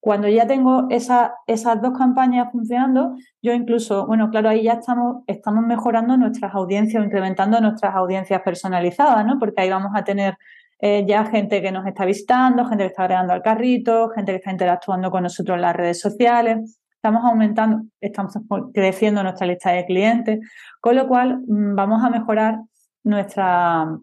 Cuando 0.00 0.28
ya 0.28 0.46
tengo 0.46 0.86
esas 0.90 1.32
dos 1.80 1.96
campañas 1.96 2.48
funcionando, 2.52 3.16
yo 3.40 3.54
incluso, 3.54 4.06
bueno, 4.06 4.28
claro, 4.28 4.50
ahí 4.50 4.64
ya 4.64 4.74
estamos, 4.74 5.22
estamos 5.26 5.64
mejorando 5.64 6.16
nuestras 6.18 6.54
audiencias 6.54 7.02
o 7.02 7.06
incrementando 7.06 7.58
nuestras 7.60 7.94
audiencias 7.94 8.42
personalizadas, 8.42 9.24
¿no? 9.24 9.38
Porque 9.38 9.62
ahí 9.62 9.70
vamos 9.70 9.92
a 9.94 10.04
tener 10.04 10.36
eh, 10.78 11.06
ya 11.08 11.24
gente 11.24 11.62
que 11.62 11.72
nos 11.72 11.86
está 11.86 12.04
visitando, 12.04 12.66
gente 12.66 12.84
que 12.84 12.88
está 12.88 13.04
agregando 13.04 13.32
al 13.32 13.40
carrito, 13.40 14.10
gente 14.10 14.32
que 14.32 14.36
está 14.36 14.50
interactuando 14.50 15.10
con 15.10 15.22
nosotros 15.22 15.56
en 15.56 15.62
las 15.62 15.74
redes 15.74 16.00
sociales 16.00 16.78
estamos 17.04 17.22
aumentando, 17.22 17.84
estamos 18.00 18.32
creciendo 18.72 19.22
nuestra 19.22 19.46
lista 19.46 19.70
de 19.70 19.84
clientes, 19.84 20.40
con 20.80 20.96
lo 20.96 21.06
cual 21.06 21.42
mm, 21.46 21.74
vamos 21.74 22.02
a 22.02 22.08
mejorar 22.08 22.60
nuestra, 23.02 23.98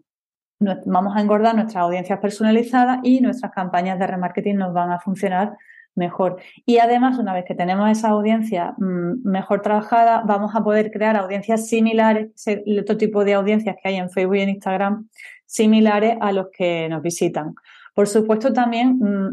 vamos 0.60 1.16
a 1.16 1.20
engordar 1.20 1.56
nuestras 1.56 1.82
audiencias 1.82 2.20
personalizadas 2.20 3.00
y 3.02 3.20
nuestras 3.20 3.50
campañas 3.50 3.98
de 3.98 4.06
remarketing 4.06 4.56
nos 4.56 4.72
van 4.72 4.92
a 4.92 5.00
funcionar 5.00 5.56
mejor. 5.96 6.40
Y 6.64 6.78
además, 6.78 7.18
una 7.18 7.34
vez 7.34 7.44
que 7.44 7.56
tenemos 7.56 7.90
esa 7.90 8.10
audiencia 8.10 8.74
mm, 8.78 9.28
mejor 9.28 9.62
trabajada, 9.62 10.22
vamos 10.24 10.54
a 10.54 10.62
poder 10.62 10.92
crear 10.92 11.16
audiencias 11.16 11.66
similares, 11.66 12.30
el 12.46 12.78
otro 12.78 12.96
tipo 12.96 13.24
de 13.24 13.34
audiencias 13.34 13.74
que 13.82 13.88
hay 13.88 13.96
en 13.96 14.10
Facebook 14.10 14.36
y 14.36 14.42
en 14.42 14.48
Instagram, 14.50 15.08
similares 15.44 16.18
a 16.20 16.30
los 16.30 16.46
que 16.56 16.88
nos 16.88 17.02
visitan. 17.02 17.56
Por 17.96 18.06
supuesto, 18.06 18.52
también 18.52 18.96
mm, 19.00 19.32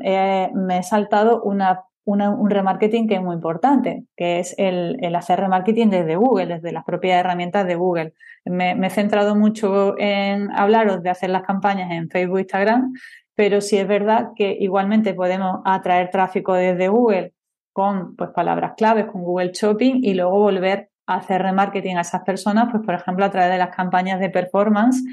me 0.65 0.79
he 0.79 0.83
saltado 0.83 1.43
una 1.43 1.83
un 2.11 2.49
remarketing 2.49 3.07
que 3.07 3.15
es 3.15 3.21
muy 3.21 3.35
importante, 3.35 4.03
que 4.15 4.39
es 4.39 4.55
el, 4.57 4.97
hacer 5.15 5.39
remarketing 5.39 5.89
desde 5.89 6.15
Google, 6.15 6.47
desde 6.47 6.71
las 6.71 6.83
propias 6.83 7.19
herramientas 7.19 7.67
de 7.67 7.75
Google. 7.75 8.13
Me, 8.45 8.71
he 8.71 8.89
centrado 8.89 9.35
mucho 9.35 9.95
en 9.97 10.51
hablaros 10.51 11.03
de 11.03 11.09
hacer 11.09 11.29
las 11.29 11.43
campañas 11.43 11.91
en 11.91 12.09
Facebook, 12.09 12.39
Instagram, 12.39 12.93
pero 13.35 13.61
sí 13.61 13.77
es 13.77 13.87
verdad 13.87 14.29
que 14.35 14.57
igualmente 14.59 15.13
podemos 15.13 15.61
atraer 15.65 16.09
tráfico 16.09 16.53
desde 16.53 16.87
Google 16.87 17.33
con 17.73 18.15
pues, 18.15 18.31
palabras 18.31 18.73
claves, 18.75 19.05
con 19.05 19.23
Google 19.23 19.51
Shopping 19.53 20.01
y 20.03 20.13
luego 20.13 20.39
volver 20.39 20.89
hacer 21.15 21.41
remarketing 21.41 21.97
a 21.97 22.01
esas 22.01 22.21
personas, 22.21 22.67
pues 22.71 22.83
por 22.85 22.93
ejemplo 22.93 23.25
a 23.25 23.31
través 23.31 23.51
de 23.51 23.57
las 23.57 23.75
campañas 23.75 24.19
de 24.19 24.29
performance 24.29 25.03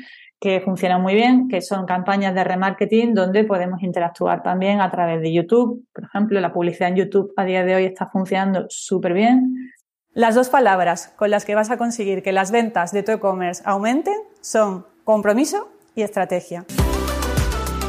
que 0.46 0.60
funcionan 0.60 1.02
muy 1.02 1.14
bien, 1.14 1.48
que 1.48 1.60
son 1.60 1.86
campañas 1.86 2.32
de 2.32 2.44
remarketing 2.44 3.14
donde 3.14 3.42
podemos 3.42 3.82
interactuar 3.82 4.44
también 4.44 4.80
a 4.80 4.88
través 4.92 5.20
de 5.20 5.32
YouTube. 5.32 5.84
Por 5.92 6.04
ejemplo, 6.04 6.38
la 6.40 6.52
publicidad 6.52 6.90
en 6.90 6.94
YouTube 6.94 7.32
a 7.36 7.44
día 7.44 7.64
de 7.64 7.74
hoy 7.74 7.84
está 7.84 8.06
funcionando 8.06 8.66
súper 8.68 9.12
bien. 9.12 9.72
Las 10.12 10.36
dos 10.36 10.48
palabras 10.48 11.12
con 11.16 11.30
las 11.30 11.44
que 11.44 11.56
vas 11.56 11.72
a 11.72 11.78
conseguir 11.78 12.22
que 12.22 12.30
las 12.30 12.52
ventas 12.52 12.92
de 12.92 13.02
tu 13.02 13.10
e-commerce 13.10 13.60
aumenten 13.66 14.14
son 14.40 14.86
compromiso 15.02 15.68
y 15.96 16.02
estrategia. 16.02 16.64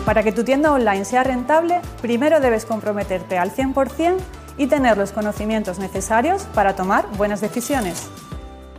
Para 0.03 0.23
que 0.23 0.31
tu 0.31 0.43
tienda 0.43 0.71
online 0.71 1.05
sea 1.05 1.23
rentable, 1.23 1.79
primero 2.01 2.39
debes 2.39 2.65
comprometerte 2.65 3.37
al 3.37 3.51
100% 3.51 4.17
y 4.57 4.65
tener 4.65 4.97
los 4.97 5.11
conocimientos 5.11 5.77
necesarios 5.77 6.45
para 6.55 6.75
tomar 6.75 7.05
buenas 7.17 7.39
decisiones. 7.39 8.09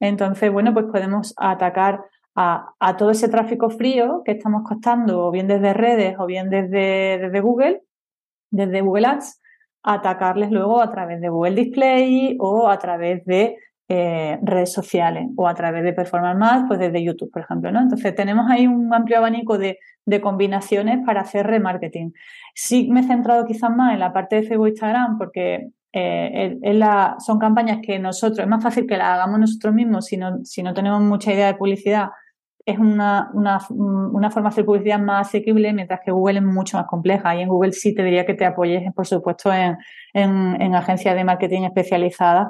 Entonces, 0.00 0.52
bueno, 0.52 0.72
pues 0.74 0.86
podemos 0.86 1.34
atacar 1.36 2.04
a, 2.36 2.96
todo 2.98 3.10
ese 3.10 3.28
tráfico 3.28 3.70
frío 3.70 4.22
que 4.24 4.32
estamos 4.32 4.62
costando, 4.62 5.26
o 5.26 5.30
bien 5.30 5.48
desde 5.48 5.72
redes 5.72 6.16
o 6.18 6.26
bien 6.26 6.50
desde, 6.50 7.40
Google, 7.40 7.82
desde 8.50 8.82
Google 8.82 9.06
Ads, 9.06 9.40
atacarles 9.82 10.50
luego 10.50 10.82
a 10.82 10.90
través 10.90 11.20
de 11.20 11.28
Google 11.28 11.54
Display 11.54 12.36
o 12.38 12.68
a 12.68 12.78
través 12.78 13.24
de 13.24 13.56
eh, 13.88 14.38
redes 14.42 14.72
sociales 14.72 15.28
o 15.36 15.48
a 15.48 15.54
través 15.54 15.84
de 15.84 15.92
Performance 15.92 16.38
Más, 16.38 16.64
pues 16.66 16.78
desde 16.78 17.02
YouTube, 17.02 17.30
por 17.30 17.42
ejemplo, 17.42 17.70
¿no? 17.70 17.80
Entonces 17.80 18.14
tenemos 18.14 18.50
ahí 18.50 18.66
un 18.66 18.92
amplio 18.92 19.18
abanico 19.18 19.56
de, 19.58 19.78
de, 20.04 20.20
combinaciones 20.20 20.98
para 21.06 21.22
hacer 21.22 21.46
remarketing. 21.46 22.12
Sí 22.54 22.88
me 22.90 23.00
he 23.00 23.04
centrado 23.04 23.46
quizás 23.46 23.70
más 23.74 23.94
en 23.94 24.00
la 24.00 24.12
parte 24.12 24.36
de 24.36 24.42
Facebook 24.42 24.66
e 24.66 24.70
Instagram 24.70 25.18
porque 25.18 25.70
eh, 25.98 26.78
son 27.18 27.38
campañas 27.38 27.78
que 27.82 27.98
nosotros, 27.98 28.40
es 28.40 28.46
más 28.46 28.62
fácil 28.62 28.86
que 28.86 28.98
las 28.98 29.08
hagamos 29.14 29.40
nosotros 29.40 29.72
mismos 29.72 30.04
si 30.04 30.18
no, 30.18 30.44
si 30.44 30.62
no 30.62 30.74
tenemos 30.74 31.00
mucha 31.00 31.32
idea 31.32 31.46
de 31.46 31.54
publicidad. 31.54 32.10
Es 32.66 32.78
una, 32.78 33.30
una, 33.32 33.60
una 33.70 34.30
forma 34.30 34.50
de 34.50 34.54
hacer 34.54 34.66
publicidad 34.66 34.98
más 34.98 35.28
asequible, 35.28 35.72
mientras 35.72 36.00
que 36.04 36.10
Google 36.10 36.40
es 36.40 36.44
mucho 36.44 36.76
más 36.76 36.86
compleja. 36.86 37.34
Y 37.34 37.40
en 37.42 37.48
Google 37.48 37.72
sí 37.72 37.94
te 37.94 38.02
diría 38.02 38.26
que 38.26 38.34
te 38.34 38.44
apoyes, 38.44 38.92
por 38.92 39.06
supuesto, 39.06 39.52
en, 39.52 39.78
en, 40.12 40.60
en 40.60 40.74
agencias 40.74 41.14
de 41.14 41.24
marketing 41.24 41.62
especializadas 41.62 42.48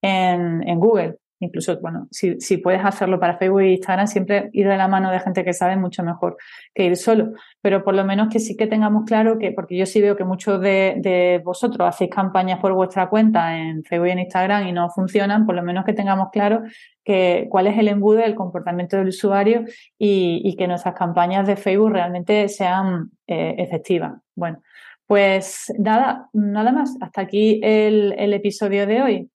en, 0.00 0.66
en 0.66 0.78
Google. 0.78 1.16
Incluso, 1.38 1.78
bueno, 1.80 2.08
si, 2.10 2.40
si, 2.40 2.56
puedes 2.56 2.82
hacerlo 2.82 3.20
para 3.20 3.36
Facebook 3.36 3.60
e 3.60 3.72
Instagram, 3.72 4.06
siempre 4.06 4.48
ir 4.52 4.66
de 4.66 4.76
la 4.76 4.88
mano 4.88 5.10
de 5.10 5.20
gente 5.20 5.44
que 5.44 5.52
sabe 5.52 5.76
mucho 5.76 6.02
mejor 6.02 6.36
que 6.74 6.84
ir 6.84 6.96
solo. 6.96 7.32
Pero 7.60 7.84
por 7.84 7.94
lo 7.94 8.04
menos 8.04 8.28
que 8.28 8.40
sí 8.40 8.56
que 8.56 8.66
tengamos 8.66 9.04
claro 9.04 9.38
que, 9.38 9.52
porque 9.52 9.76
yo 9.76 9.84
sí 9.84 10.00
veo 10.00 10.16
que 10.16 10.24
muchos 10.24 10.60
de, 10.60 10.94
de 10.98 11.42
vosotros 11.44 11.86
hacéis 11.86 12.10
campañas 12.10 12.58
por 12.60 12.72
vuestra 12.72 13.08
cuenta 13.10 13.58
en 13.58 13.84
Facebook 13.84 14.08
y 14.08 14.10
en 14.12 14.18
Instagram 14.20 14.66
y 14.66 14.72
no 14.72 14.88
funcionan, 14.88 15.44
por 15.44 15.54
lo 15.54 15.62
menos 15.62 15.84
que 15.84 15.92
tengamos 15.92 16.28
claro 16.32 16.62
que 17.04 17.46
cuál 17.50 17.66
es 17.66 17.78
el 17.78 17.88
embudo 17.88 18.18
del 18.18 18.34
comportamiento 18.34 18.96
del 18.96 19.08
usuario 19.08 19.64
y, 19.98 20.40
y 20.42 20.56
que 20.56 20.66
nuestras 20.66 20.94
campañas 20.94 21.46
de 21.46 21.56
Facebook 21.56 21.92
realmente 21.92 22.48
sean 22.48 23.10
eh, 23.26 23.56
efectivas. 23.58 24.14
Bueno, 24.34 24.62
pues 25.06 25.72
nada, 25.78 26.28
nada 26.32 26.72
más. 26.72 26.96
Hasta 27.00 27.20
aquí 27.20 27.60
el, 27.62 28.14
el 28.18 28.32
episodio 28.34 28.86
de 28.86 29.02
hoy. 29.02 29.30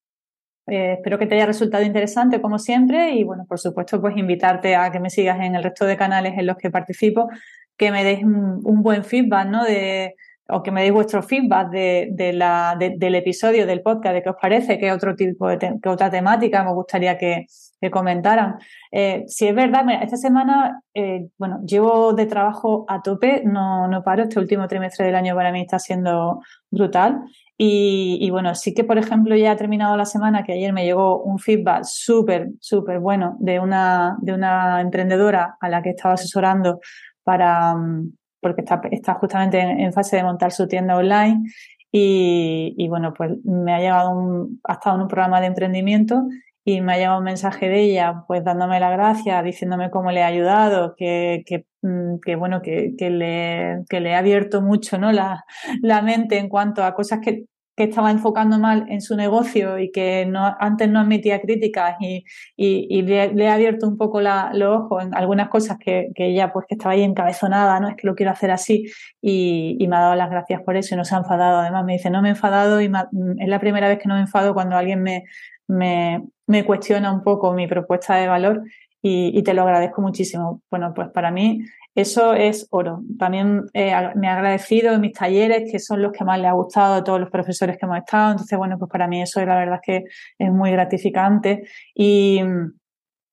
Eh, 0.72 0.94
espero 0.94 1.20
que 1.20 1.28
te 1.28 1.36
haya 1.36 1.46
resultado 1.46 1.84
interesante 1.84 2.40
como 2.40 2.58
siempre 2.58 3.12
y 3.16 3.26
bueno, 3.26 3.46
por 3.46 3.60
supuesto, 3.60 4.00
pues 4.00 4.16
invitarte 4.16 4.78
a 4.78 4.90
que 4.90 5.02
me 5.02 5.10
sigas 5.10 5.42
en 5.42 5.56
el 5.56 5.64
resto 5.64 5.84
de 5.86 5.98
canales 5.98 6.36
en 6.38 6.46
los 6.46 6.56
que 6.56 6.72
participo, 6.72 7.28
que 7.76 7.92
me 7.92 8.06
deis 8.06 8.24
un, 8.24 8.82
buen 8.82 9.04
feedback, 9.04 9.50
¿no? 9.50 9.66
De, 9.66 10.16
o 10.48 10.64
que 10.64 10.72
me 10.72 10.80
deis 10.80 10.94
vuestro 10.94 11.24
feedback 11.24 11.72
de, 11.72 12.08
de 12.14 12.32
la, 12.32 12.78
del 12.80 13.16
episodio 13.16 13.68
del 13.68 13.82
podcast, 13.82 14.16
de 14.16 14.24
qué 14.24 14.30
os 14.30 14.38
parece, 14.42 14.80
qué 14.80 14.94
otro 14.94 15.14
tipo 15.14 15.50
de 15.50 15.58
qué 15.60 15.90
otra 15.90 16.10
temática 16.10 16.64
me 16.64 16.74
gustaría 16.74 17.18
que, 17.18 17.48
que 17.82 17.92
comentaran. 17.92 18.56
Eh, 18.94 19.26
si 19.28 19.48
es 19.48 19.56
verdad, 19.56 19.84
esta 20.02 20.16
semana, 20.16 20.84
eh, 20.94 21.28
bueno, 21.38 21.60
llevo 21.66 22.14
de 22.14 22.28
trabajo 22.28 22.86
a 22.88 23.02
tope, 23.02 23.44
no, 23.44 23.90
no 23.90 24.04
paro, 24.04 24.24
este 24.24 24.40
último 24.40 24.70
trimestre 24.70 25.06
del 25.06 25.16
año 25.16 25.36
para 25.36 25.52
mí 25.52 25.60
está 25.60 25.80
siendo 25.80 26.40
brutal 26.70 27.24
y, 27.64 28.28
bueno, 28.32 28.56
sí 28.56 28.74
que, 28.74 28.84
por 28.84 28.98
ejemplo, 28.98 29.36
ya 29.36 29.52
ha 29.52 29.56
terminado 29.56 29.96
la 29.96 30.06
semana 30.06 30.44
que 30.44 30.54
ayer 30.54 30.74
me 30.74 30.84
llegó 30.84 31.22
un 31.22 31.38
feedback 31.38 31.84
súper, 31.84 32.50
súper 32.60 32.98
bueno 32.98 33.38
de 33.40 33.60
una, 33.60 34.18
de 34.20 34.34
una 34.34 34.82
emprendedora 34.82 35.58
a 35.62 35.70
la 35.70 35.84
que 35.84 35.92
estaba 35.92 36.16
asesorando 36.16 36.80
para, 37.24 37.76
mm, 37.76 38.14
porque 38.42 38.62
está, 38.62 38.82
está 38.90 39.14
justamente 39.14 39.60
en, 39.60 39.94
fase 39.94 40.16
de 40.16 40.24
montar 40.24 40.52
su 40.52 40.68
tienda 40.68 40.98
online. 40.98 41.52
Y, 41.92 42.74
y, 42.80 42.88
bueno, 42.88 43.14
pues 43.14 43.32
me 43.44 43.76
ha 43.76 43.80
llegado 43.80 44.10
un, 44.10 44.60
ha 44.64 44.74
estado 44.74 44.96
en 44.96 45.04
un 45.04 45.08
programa 45.08 45.40
de 45.40 45.46
emprendimiento 45.46 46.24
y 46.64 46.82
me 46.82 46.94
ha 46.94 46.98
llegado 46.98 47.20
un 47.20 47.26
mensaje 47.26 47.70
de 47.70 47.82
ella, 47.82 48.24
pues 48.28 48.44
dándome 48.44 48.80
las 48.80 48.92
gracias, 48.92 49.44
diciéndome 49.44 49.90
cómo 49.90 50.12
le 50.12 50.24
ha 50.24 50.28
ayudado, 50.28 50.96
que, 50.96 51.44
que 51.46 51.66
Mm, 51.84 52.20
que 52.24 52.36
bueno, 52.36 52.62
que, 52.62 52.94
que, 52.98 53.10
le, 53.10 53.84
que 53.90 54.00
le 54.02 54.14
ha 54.14 54.20
abierto 54.20 54.62
mucho 54.62 55.00
¿no? 55.00 55.12
la, 55.12 55.44
la 55.82 56.02
mente 56.04 56.38
en 56.38 56.48
cuanto 56.48 56.84
a 56.84 56.94
cosas 56.94 57.20
que, 57.24 57.46
que 57.76 57.86
estaba 57.86 58.12
enfocando 58.12 58.60
mal 58.60 58.86
en 58.90 59.02
su 59.02 59.16
negocio 59.16 59.80
y 59.80 59.92
que 59.92 60.28
no, 60.28 60.56
antes 60.60 60.90
no 60.90 61.00
admitía 61.00 61.42
críticas 61.42 61.96
y, 62.00 62.24
y, 62.56 62.86
y 62.88 63.02
le, 63.02 63.48
ha 63.48 63.54
abierto 63.56 63.88
un 63.88 63.98
poco 63.98 64.22
la, 64.22 64.52
los 64.54 64.82
ojos 64.82 65.04
en 65.06 65.16
algunas 65.16 65.50
cosas 65.50 65.78
que, 65.80 66.10
que, 66.14 66.28
ella 66.28 66.54
pues 66.54 66.68
que 66.70 66.76
estaba 66.76 66.94
ahí 66.94 67.02
encabezonada, 67.02 67.80
¿no? 67.80 67.90
Es 67.90 67.96
que 67.96 68.06
lo 68.06 68.14
quiero 68.14 68.32
hacer 68.32 68.52
así 68.52 68.86
y, 69.20 69.78
y, 69.80 69.88
me 69.88 69.96
ha 69.96 70.02
dado 70.02 70.16
las 70.16 70.30
gracias 70.30 70.62
por 70.64 70.76
eso 70.78 70.94
y 70.94 70.98
no 70.98 71.06
se 71.06 71.16
ha 71.16 71.20
enfadado. 71.20 71.60
Además 71.62 71.84
me 71.86 71.94
dice, 71.94 72.12
no 72.12 72.22
me 72.22 72.28
he 72.30 72.32
enfadado 72.32 72.80
y 72.82 72.86
es 72.86 73.50
la 73.50 73.60
primera 73.60 73.88
vez 73.88 73.98
que 73.98 74.08
no 74.08 74.16
me 74.16 74.22
enfado 74.22 74.54
cuando 74.54 74.76
alguien 74.78 75.02
me, 75.02 75.24
me, 75.68 76.24
me 76.52 76.66
cuestiona 76.66 77.12
un 77.14 77.24
poco 77.24 77.54
mi 77.54 77.66
propuesta 77.66 78.16
de 78.16 78.28
valor 78.28 78.64
y, 79.02 79.42
te 79.44 79.54
lo 79.54 79.64
agradezco 79.64 80.02
muchísimo. 80.02 80.62
Bueno, 80.70 80.94
pues 80.94 81.10
para 81.10 81.32
mí 81.32 81.62
eso 81.96 82.34
es 82.34 82.68
oro. 82.70 83.02
También 83.18 83.64
eh, 83.74 83.94
me 84.16 84.28
ha 84.28 84.36
agradecido 84.36 84.94
en 84.94 85.02
mis 85.02 85.14
talleres, 85.14 85.72
que 85.72 85.80
son 85.80 86.02
los 86.02 86.12
que 86.12 86.24
más 86.24 86.40
le 86.40 86.48
ha 86.48 86.52
gustado 86.52 86.96
a 86.96 87.04
todos 87.04 87.20
los 87.20 87.32
profesores 87.32 87.78
que 87.78 87.86
hemos 87.86 87.98
estado. 87.98 88.32
Entonces, 88.32 88.58
bueno, 88.58 88.78
pues 88.78 88.92
para 88.92 89.08
mí 89.08 89.22
eso 89.22 89.44
la 89.44 89.56
verdad 89.56 89.80
es 89.82 89.82
que 89.82 90.04
es 90.38 90.52
muy 90.52 90.72
gratificante. 90.72 91.64
Y, 91.96 92.42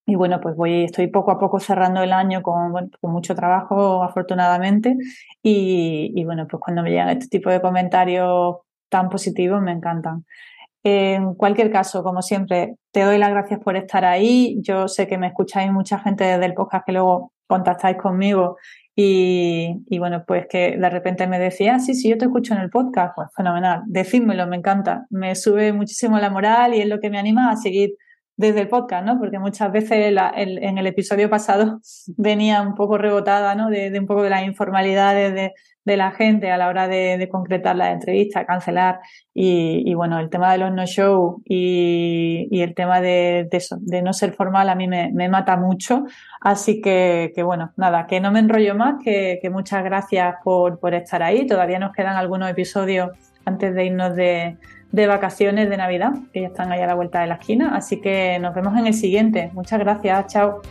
bueno, 0.07 0.41
pues 0.41 0.57
voy, 0.57 0.85
estoy 0.85 1.09
poco 1.09 1.33
a 1.33 1.39
poco 1.39 1.61
cerrando 1.61 2.03
el 2.03 2.13
año 2.13 2.41
con, 2.41 2.73
con 3.01 3.13
mucho 3.13 3.35
trabajo, 3.35 4.03
afortunadamente. 4.03 4.97
Y, 5.43 6.13
y 6.15 6.25
bueno, 6.25 6.47
pues 6.49 6.63
cuando 6.63 6.83
me 6.83 6.91
llegan 6.91 7.11
este 7.11 7.29
tipo 7.29 7.51
de 7.51 7.61
comentarios 7.61 8.57
tan 8.89 9.11
positivos, 9.11 9.61
me 9.61 9.73
encantan. 9.73 10.25
En 10.85 11.35
cualquier 11.35 11.71
caso, 11.71 12.03
como 12.03 12.23
siempre, 12.23 12.77
te 12.93 13.03
doy 13.03 13.19
las 13.19 13.31
gracias 13.31 13.61
por 13.61 13.77
estar 13.77 14.05
ahí. 14.05 14.59
Yo 14.62 14.88
sé 14.88 15.07
que 15.07 15.19
me 15.19 15.27
escucháis 15.27 15.73
mucha 15.73 15.99
gente 15.99 16.25
desde 16.25 16.47
el 16.47 16.55
podcast 16.55 16.87
que 16.87 16.93
luego 16.93 17.33
contactáis 17.47 17.97
conmigo 17.97 18.57
y, 18.95 19.77
y, 19.87 19.99
bueno, 19.99 20.25
pues 20.27 20.47
que 20.49 20.77
de 20.77 20.91
repente 20.91 21.27
me 21.27 21.38
decía, 21.38 21.77
ah, 21.77 21.79
sí, 21.79 21.95
sí, 21.95 22.09
yo 22.09 22.19
te 22.19 22.25
escucho 22.25 22.55
en 22.55 22.61
el 22.61 22.71
podcast, 22.71 23.14
pues 23.14 23.29
fenomenal, 23.37 23.83
decídmelo, 23.87 24.47
me 24.49 24.57
encanta, 24.57 25.07
me 25.11 25.35
sube 25.37 25.73
muchísimo 25.73 26.19
la 26.19 26.31
moral 26.31 26.75
y 26.75 26.81
es 26.81 26.88
lo 26.88 26.99
que 26.99 27.09
me 27.09 27.19
anima 27.19 27.51
a 27.51 27.57
seguir 27.57 27.95
desde 28.38 28.61
el 28.61 28.68
podcast, 28.68 29.05
¿no? 29.05 29.18
Porque 29.18 29.40
muchas 29.40 29.70
veces 29.72 30.16
en 30.37 30.79
el 30.79 30.87
episodio 30.87 31.29
pasado 31.29 31.81
venía 32.16 32.62
un 32.62 32.74
poco 32.74 32.96
rebotada, 32.96 33.55
¿no? 33.57 33.68
De, 33.68 33.92
un 33.98 34.07
poco 34.07 34.22
de 34.22 34.31
las 34.31 34.44
informalidades 34.44 35.35
de, 35.35 35.53
la 35.96 36.12
gente 36.12 36.51
a 36.51 36.59
la 36.59 36.68
hora 36.68 36.87
de, 36.87 37.29
concretar 37.33 37.74
la 37.74 37.90
entrevista, 37.90 38.44
cancelar 38.44 39.01
y, 39.35 39.92
bueno, 39.94 40.20
el 40.20 40.29
tema 40.29 40.53
de 40.53 40.59
los 40.59 40.70
no-show 40.70 41.42
y, 41.46 42.46
el 42.53 42.74
tema 42.74 43.01
de, 43.01 43.48
eso, 43.51 43.77
de 43.81 44.03
no 44.03 44.12
ser 44.12 44.35
formal 44.35 44.68
a 44.68 44.74
mí 44.74 44.87
me, 44.87 45.29
mata 45.29 45.57
mucho. 45.57 46.05
Así 46.40 46.81
que, 46.81 47.33
bueno, 47.42 47.72
nada, 47.77 48.07
que 48.07 48.20
no 48.20 48.31
me 48.31 48.38
enrollo 48.38 48.74
más, 48.74 49.03
que, 49.03 49.40
muchas 49.51 49.83
gracias 49.83 50.37
por, 50.44 50.79
por 50.79 50.94
estar 50.94 51.22
ahí. 51.22 51.46
Todavía 51.46 51.79
nos 51.79 51.92
quedan 51.92 52.16
algunos 52.16 52.51
episodios 52.51 53.11
antes 53.49 53.75
de 53.75 53.85
irnos 53.85 54.15
de 54.15 54.57
vacaciones 55.07 55.69
de 55.69 55.77
Navidad, 55.77 56.13
que 56.33 56.43
ya 56.43 56.47
están 56.49 56.71
ahí 56.73 56.81
a 56.81 56.87
la 56.87 56.95
vuelta 56.95 57.21
de 57.21 57.27
la 57.27 57.35
esquina. 57.35 57.75
Así 57.75 58.01
que 58.01 58.39
nos 58.39 58.55
vemos 58.55 58.79
en 58.79 58.87
el 58.87 58.95
siguiente. 58.95 59.51
Muchas 59.53 59.81
gracias, 59.81 60.27
chao. 60.29 60.63